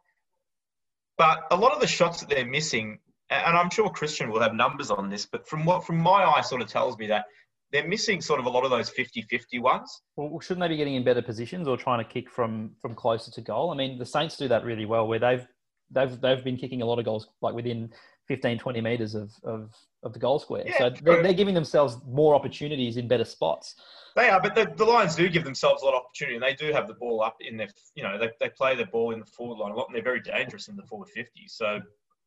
[1.19, 2.99] but a lot of the shots that they're missing,
[3.31, 6.41] and I'm sure Christian will have numbers on this, but from what from my eye,
[6.41, 7.27] sort of tells me that
[7.73, 10.01] they're missing sort of a lot of those 50-50 ones.
[10.17, 13.31] Well, shouldn't they be getting in better positions or trying to kick from from closer
[13.33, 13.71] to goal?
[13.71, 15.47] I mean, the Saints do that really well, where they've
[15.91, 17.93] they've they've been kicking a lot of goals like within
[18.29, 19.72] 15, 20 meters of of,
[20.03, 20.64] of the goal square.
[20.66, 23.77] Yeah, so they're, they're giving themselves more opportunities in better spots.
[24.14, 26.55] They are, but the, the Lions do give themselves a lot of opportunity, and they
[26.55, 29.20] do have the ball up in their, you know, they, they play the ball in
[29.20, 31.47] the forward line a lot, and they're very dangerous in the forward 50.
[31.49, 31.81] So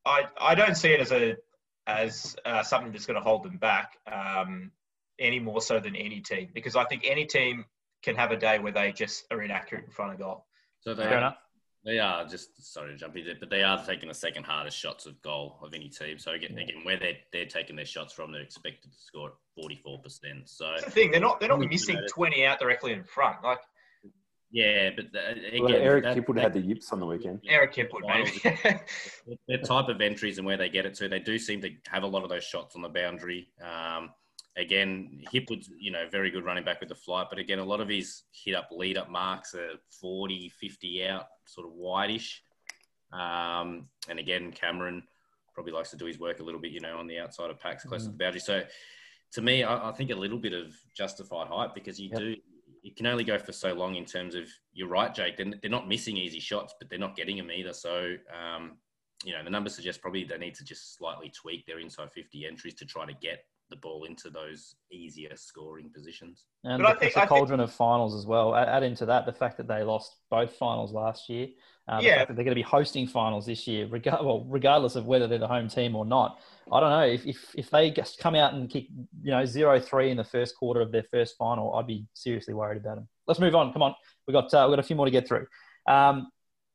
[0.06, 1.36] I, I don't see it as a
[1.88, 4.72] as uh, something that's going to hold them back um,
[5.18, 7.66] any more so than any team, because I think any team
[8.04, 10.46] can have a day where they just are inaccurate in front of goal.
[10.82, 11.38] So they Fair are, enough.
[11.86, 14.78] They are just sorry to jump in there, but they are taking the second hardest
[14.78, 16.20] shots of goal of any team.
[16.20, 19.76] So again, again where they're they're taking their shots from, they're expected to score forty
[19.76, 20.50] four percent.
[20.50, 23.44] So That's the thing; they're not they're not missing 20 out directly in front.
[23.44, 23.60] Like
[24.52, 27.40] yeah, but the, again, Well, Eric that- Hipwood that- had the yips on the weekend.
[27.48, 28.80] Eric Hipwood, maybe.
[29.48, 32.02] their type of entries and where they get it to, they do seem to have
[32.04, 33.48] a lot of those shots on the boundary.
[33.62, 34.10] Um,
[34.58, 37.82] again, Hipwood's, you know, very good running back with the flight, but again, a lot
[37.82, 42.44] of his hit up, lead up marks are 40, 50 out, sort of whitish.
[43.12, 45.04] Um, and again, Cameron
[45.54, 47.60] probably likes to do his work a little bit, you know, on the outside of
[47.60, 48.40] packs close to the boundary.
[48.40, 48.64] So
[49.34, 52.20] to me, I, I think a little bit of justified hype because you Yep.
[52.20, 52.36] do,
[52.82, 55.72] you can only go for so long in terms of, you're right, Jake, they're, they're
[55.72, 57.74] not missing easy shots, but they're not getting them either.
[57.74, 58.78] So, um,
[59.24, 62.46] you know, the numbers suggest probably they need to just slightly tweak their inside 50
[62.46, 66.46] entries to try to get the ball into those easier scoring positions.
[66.64, 68.56] And But I the- think- it's a I think- cauldron of finals as well.
[68.56, 71.48] Add, add into that the fact that they lost both finals last year.
[71.88, 72.16] Uh, the Yeah.
[72.18, 75.28] fact that they're going to be hosting finals this year, regard, well, regardless of whether
[75.28, 76.40] they're the home team or not.
[76.72, 78.86] I don't know if, if, if they just come out and kick
[79.24, 82.54] you know zero three in the first quarter of their first final, I'd be seriously
[82.54, 83.08] worried about them.
[83.28, 83.74] Let's move on.
[83.74, 83.96] Come on,
[84.28, 85.48] we got uh, we got a few more to get through.
[85.88, 86.30] Um,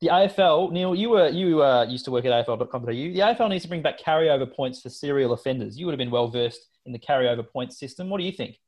[0.05, 2.85] the AFL, Niall, you were you uh, used to work at AFL.com.au.
[2.87, 5.79] The AFL needs to bring back carryover points for serial offenders.
[5.79, 8.11] You would have been well versed in the carryover points system.
[8.11, 8.59] What do you think?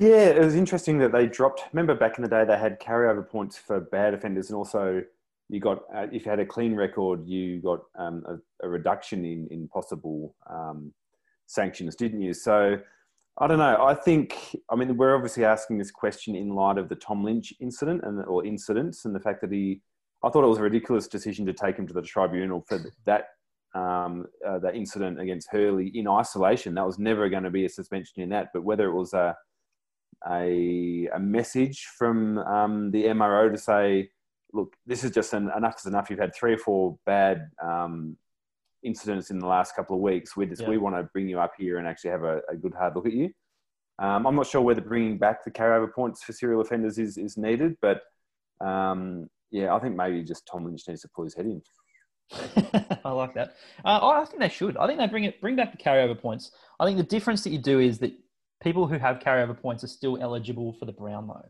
[0.00, 1.62] Yeah, it was interesting that they dropped.
[1.72, 5.02] Remember back in the day, they had carryover points for bad offenders, and also
[5.48, 9.24] you got uh, if you had a clean record, you got um, a, a reduction
[9.24, 10.92] in in possible um,
[11.46, 12.34] sanctions, didn't you?
[12.34, 12.80] So
[13.38, 13.84] I don't know.
[13.84, 17.52] I think, I mean, we're obviously asking this question in light of the Tom Lynch
[17.60, 19.82] incident and or incidents and the fact that he,
[20.24, 23.28] I thought it was a ridiculous decision to take him to the tribunal for that
[23.74, 26.74] um, uh, that incident against Hurley in isolation.
[26.74, 28.48] That was never going to be a suspension in that.
[28.54, 29.36] But whether it was a
[30.28, 34.08] a, a message from um, the MRO to say,
[34.54, 36.08] look, this is just an, enough is enough.
[36.08, 38.16] You've had three or four bad um,
[38.82, 40.36] incidents in the last couple of weeks.
[40.36, 40.68] We just yeah.
[40.68, 43.06] we want to bring you up here and actually have a, a good hard look
[43.06, 43.30] at you.
[43.98, 47.38] Um, I'm not sure whether bringing back the carryover points for serial offenders is, is
[47.38, 48.02] needed, but
[48.60, 51.62] um, yeah, I think maybe just Tom Lynch needs to pull his head in.
[53.04, 53.54] I like that.
[53.84, 54.76] Uh, I think they should.
[54.76, 56.50] I think they bring it bring back the carryover points.
[56.80, 58.12] I think the difference that you do is that
[58.62, 61.48] people who have carryover points are still eligible for the brown Brownlow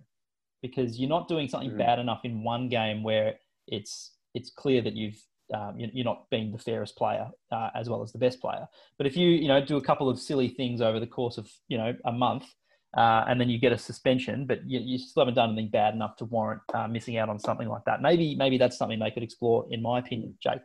[0.62, 1.78] because you're not doing something mm.
[1.78, 3.34] bad enough in one game where
[3.66, 5.20] it's it's clear that you've
[5.54, 8.66] um, you're not being the fairest player uh, as well as the best player.
[8.98, 11.48] But if you you know do a couple of silly things over the course of
[11.68, 12.44] you know a month,
[12.96, 15.94] uh, and then you get a suspension, but you, you, still haven't done anything bad
[15.94, 18.00] enough to warrant uh, missing out on something like that.
[18.00, 20.36] Maybe maybe that's something they could explore, in my opinion.
[20.42, 20.60] Jake,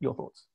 [0.00, 0.46] your thoughts?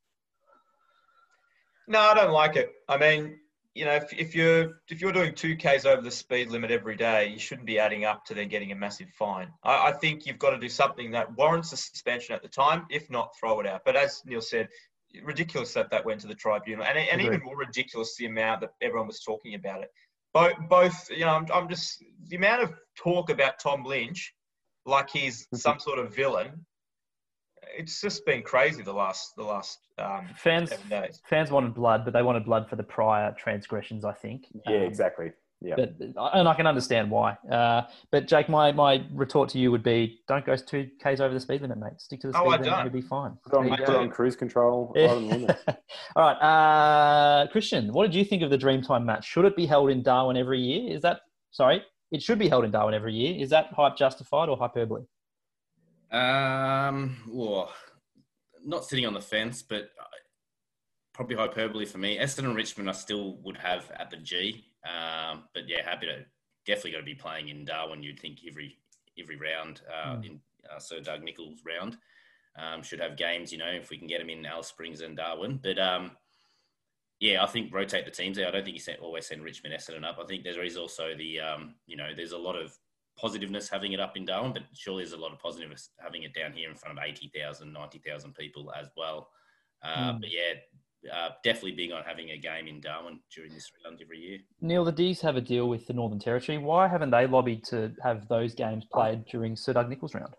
[1.87, 2.71] No, I don't like it.
[2.89, 3.37] I mean,
[3.75, 6.95] you know, if, if you're if you're doing two k's over the speed limit every
[6.95, 9.49] day, you shouldn't be adding up to then getting a massive fine.
[9.63, 12.85] I, I, think you've got to do something that warrants a suspension at the time.
[12.89, 13.81] If not, throw it out.
[13.83, 14.69] But as Niall said,
[15.23, 18.71] ridiculous that that went to the tribunal, and, and even more ridiculous the amount that
[18.81, 19.91] everyone was talking about it.
[20.33, 24.33] Both, both you know, I'm, I'm just the amount of talk about Tom Lynch,
[24.85, 25.57] like he's mm-hmm.
[25.57, 26.65] some sort of villain,
[27.77, 30.73] it's just been crazy the last the last um, fans
[31.29, 34.05] fans wanted blood, but they wanted blood for the prior transgressions.
[34.05, 34.45] I think.
[34.67, 35.31] Yeah, um, exactly.
[35.61, 35.95] Yeah, but,
[36.33, 37.31] and I can understand why.
[37.49, 41.33] Uh, but Jake, my, my retort to you would be: don't go two k's over
[41.33, 41.93] the speed limit, mate.
[41.97, 43.37] Stick to the oh, speed limit, you'll be fine.
[43.45, 44.93] Put on, put on cruise control.
[46.15, 49.25] All right, uh, Christian, what did you think of the Dreamtime match?
[49.25, 50.93] Should it be held in Darwin every year?
[50.93, 51.83] Is that sorry?
[52.11, 53.41] It should be held in Darwin every year.
[53.41, 55.03] Is that hype justified or hyperbole?
[56.15, 57.73] Um, well,
[58.63, 59.89] not sitting on the fence, but
[61.13, 62.17] probably hyperbole for me.
[62.17, 64.65] Essendon and Richmond, I still would have at the G.
[64.85, 66.25] Um, but yeah, happy to
[66.65, 68.03] definitely got to be playing in Darwin.
[68.03, 68.77] You'd think every
[69.19, 70.25] every round uh, mm.
[70.25, 70.39] in
[70.73, 71.97] uh, Sir Doug Nicholls round
[72.57, 73.51] um, should have games.
[73.51, 76.11] You know, if we can get them in Alice Springs and Darwin, but um,
[77.19, 78.47] yeah, I think rotate the teams there.
[78.47, 80.17] I don't think you always send Richmond Essendon up.
[80.21, 82.77] I think there is also the um, you know there's a lot of
[83.17, 86.33] positiveness having it up in Darwin, but surely there's a lot of positiveness having it
[86.33, 89.29] down here in front of 80,000, 90,000 people as well.
[89.83, 90.21] Uh, mm.
[90.21, 94.19] But yeah, uh, definitely big on having a game in Darwin during this round every
[94.19, 94.39] year.
[94.61, 96.57] Niall, the D's have a deal with the Northern Territory.
[96.57, 100.33] Why haven't they lobbied to have those games played during Sir Doug Nicholls round?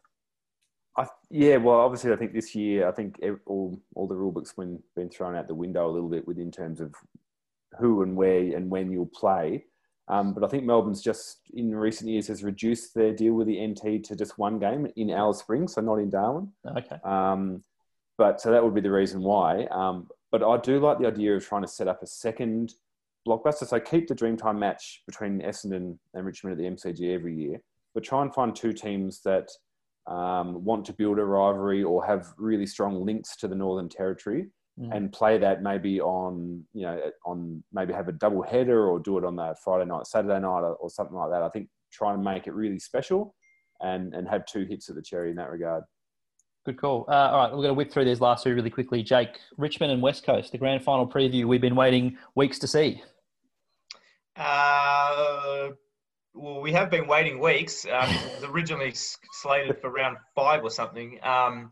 [0.98, 4.54] I, yeah, well, obviously, I think this year, I think all all the rule books
[4.54, 6.94] been been thrown out the window a little bit with in terms of
[7.78, 9.66] who and where and when you'll play.
[10.08, 13.66] Um, but I think Melbourne's just in recent years has reduced their deal with the
[13.66, 16.52] NT to just one game in Alice Springs, so not in Darwin.
[16.64, 16.96] Okay.
[17.04, 17.64] Um,
[18.16, 19.64] but so that would be the reason why.
[19.64, 22.74] Um, but I do like the idea of trying to set up a second
[23.26, 23.66] blockbuster.
[23.66, 27.60] So keep the Dreamtime match between Essendon and Richmond at the MCG every year,
[27.94, 29.48] but try and find two teams that
[30.06, 34.46] um, want to build a rivalry or have really strong links to the Northern Territory
[34.78, 34.94] mm.
[34.94, 39.18] and play that maybe on you know on maybe have a double header or do
[39.18, 41.42] it on that Friday night, Saturday night, or, or something like that.
[41.42, 43.34] I think try and make it really special
[43.80, 45.84] and and have two hits at the cherry in that regard.
[46.64, 47.04] Good call.
[47.08, 49.00] Uh, all right, we're going to whip through these last two really quickly.
[49.00, 53.02] Jake, Richmond and West Coast, the grand final preview we've been waiting weeks to see.
[54.34, 55.68] Uh,
[56.34, 57.86] well, we have been waiting weeks.
[57.86, 61.20] Um, it was originally slated for round five or something.
[61.22, 61.70] Um,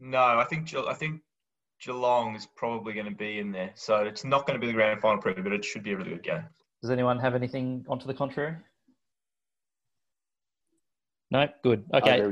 [0.00, 1.20] no, I think I think
[1.80, 3.72] Geelong is probably going to be in there.
[3.74, 5.96] So it's not going to be the grand final preview, but it should be a
[5.96, 6.44] really good game.
[6.80, 8.56] Does anyone have anything onto the contrary?
[11.30, 11.84] No, good.
[11.92, 12.30] Oh, okay.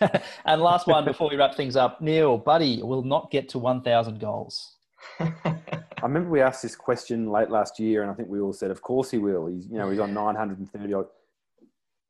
[0.44, 4.20] and last one before we wrap things up, Niall, Buddy will not get to 1,000
[4.20, 4.76] goals.
[5.20, 8.70] I remember we asked this question late last year, and I think we all said,
[8.70, 11.08] "Of course he will." He's, you know, he's on 930.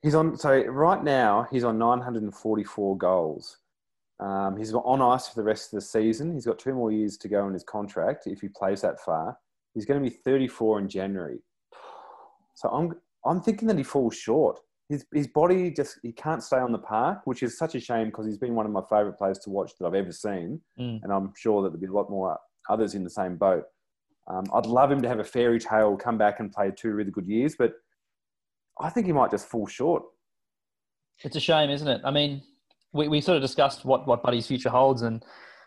[0.02, 0.36] He's on.
[0.36, 3.58] So right now, he's on 944 goals.
[4.18, 6.32] Um, he's on ice for the rest of the season.
[6.32, 9.36] He's got two more years to go on his contract if he plays that far.
[9.74, 11.38] He's going to be 34 in January.
[12.58, 12.94] So I'm,
[13.26, 14.58] I'm thinking that he falls short.
[14.88, 18.06] His, his body just, he can't stay on the park, which is such a shame
[18.06, 20.58] because he's been one of my favourite players to watch that I've ever seen.
[20.80, 21.00] Mm.
[21.02, 22.38] And I'm sure that there'll be a lot more
[22.70, 23.64] others in the same boat.
[24.26, 27.10] Um, I'd love him to have a fairy tale, come back and play two really
[27.10, 27.74] good years, but
[28.80, 30.02] I think he might just fall short.
[31.22, 32.00] It's a shame, isn't it?
[32.04, 32.42] I mean,
[32.92, 35.24] we, we sort of discussed what, what Buddy's future holds, and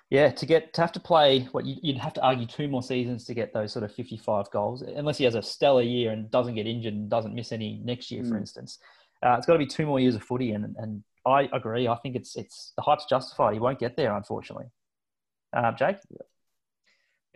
[0.09, 2.81] Yeah, to get to have to play what you, would have to argue two more
[2.81, 6.31] seasons to get those sort of 55 goals, unless he has a stellar year and
[6.31, 8.29] doesn't get injured and doesn't miss any next year, mm.
[8.29, 8.79] for instance.
[9.21, 11.87] Uh, it's got to be two more years of footy, and and I agree.
[11.87, 13.53] I think it's it's the hype's justified.
[13.53, 14.67] He won't get there, unfortunately.
[15.55, 15.97] Uh, Jake.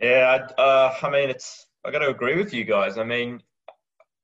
[0.00, 2.98] Yeah, uh, I mean, it's I got to agree with you guys.
[2.98, 3.42] I mean,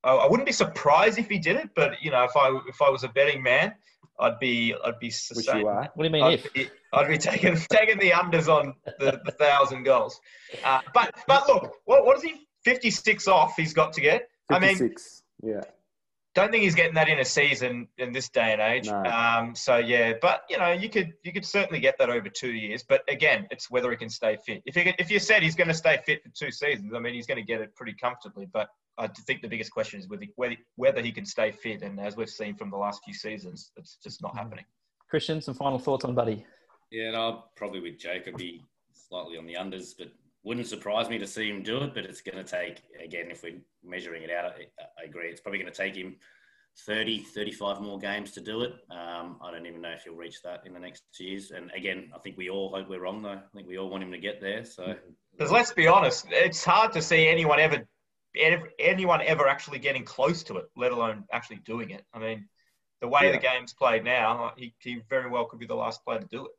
[0.02, 2.80] I, I wouldn't be surprised if he did it, but you know, if I if
[2.82, 3.74] I was a betting man,
[4.20, 6.52] I'd be I'd be saying, What do you mean I'd if?
[6.52, 10.20] Be, I'd be taking taking the unders on the, the thousand goals.
[10.64, 12.46] Uh, but but look, what what is he?
[12.64, 13.54] Fifty six off.
[13.56, 14.28] He's got to get.
[14.50, 15.22] 56.
[15.42, 15.62] I mean, yeah.
[16.34, 18.86] Don't think he's getting that in a season in this day and age.
[18.86, 19.02] No.
[19.02, 22.52] Um, so yeah, but you know, you could you could certainly get that over two
[22.52, 22.84] years.
[22.88, 24.62] But again, it's whether he can stay fit.
[24.64, 27.14] If he, if you said he's going to stay fit for two seasons, I mean,
[27.14, 28.46] he's going to get it pretty comfortably.
[28.52, 28.68] But
[29.00, 31.82] I think the biggest question is whether, whether he can stay fit.
[31.82, 34.38] And as we've seen from the last few seasons, it's just not mm-hmm.
[34.38, 34.64] happening.
[35.08, 36.44] Christian, some final thoughts on Buddy?
[36.90, 40.08] Yeah, no, probably with Jake, I'd be slightly on the unders, but
[40.44, 41.94] wouldn't surprise me to see him do it.
[41.94, 44.66] But it's going to take, again, if we're measuring it out, I,
[45.00, 45.28] I agree.
[45.28, 46.16] It's probably going to take him
[46.86, 48.72] 30, 35 more games to do it.
[48.90, 51.50] Um, I don't even know if he'll reach that in the next two years.
[51.52, 53.30] And again, I think we all hope we're wrong, though.
[53.30, 54.64] I think we all want him to get there.
[54.64, 54.94] So,
[55.32, 57.86] because let's be honest, it's hard to see anyone ever
[58.36, 62.04] anyone ever actually getting close to it, let alone actually doing it.
[62.12, 62.48] I mean,
[63.00, 63.32] the way yeah.
[63.32, 66.46] the game's played now, he, he very well could be the last player to do
[66.46, 66.52] it.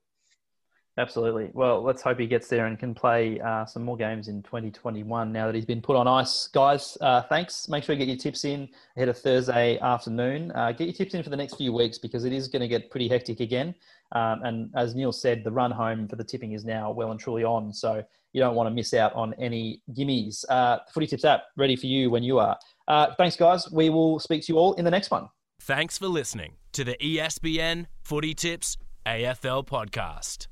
[0.98, 1.50] Absolutely.
[1.54, 5.32] Well, let's hope he gets there and can play uh, some more games in 2021
[5.32, 6.48] now that he's been put on ice.
[6.48, 7.70] Guys, uh, thanks.
[7.70, 8.68] Make sure you get your tips in
[8.98, 10.52] ahead of Thursday afternoon.
[10.52, 12.68] Uh, get your tips in for the next few weeks because it is going to
[12.68, 13.74] get pretty hectic again.
[14.12, 17.20] Um, and as Niall said, the run home for the tipping is now well and
[17.20, 17.72] truly on.
[17.74, 20.44] So you don't want to miss out on any gimmies.
[20.50, 22.58] Uh, Footy Tips app ready for you when you are.
[22.90, 23.72] Uh, thanks, guys.
[23.72, 25.30] We will speak to you all in the next one.
[25.62, 30.48] Thanks for listening to the ESPN Footy Tips AFL podcast.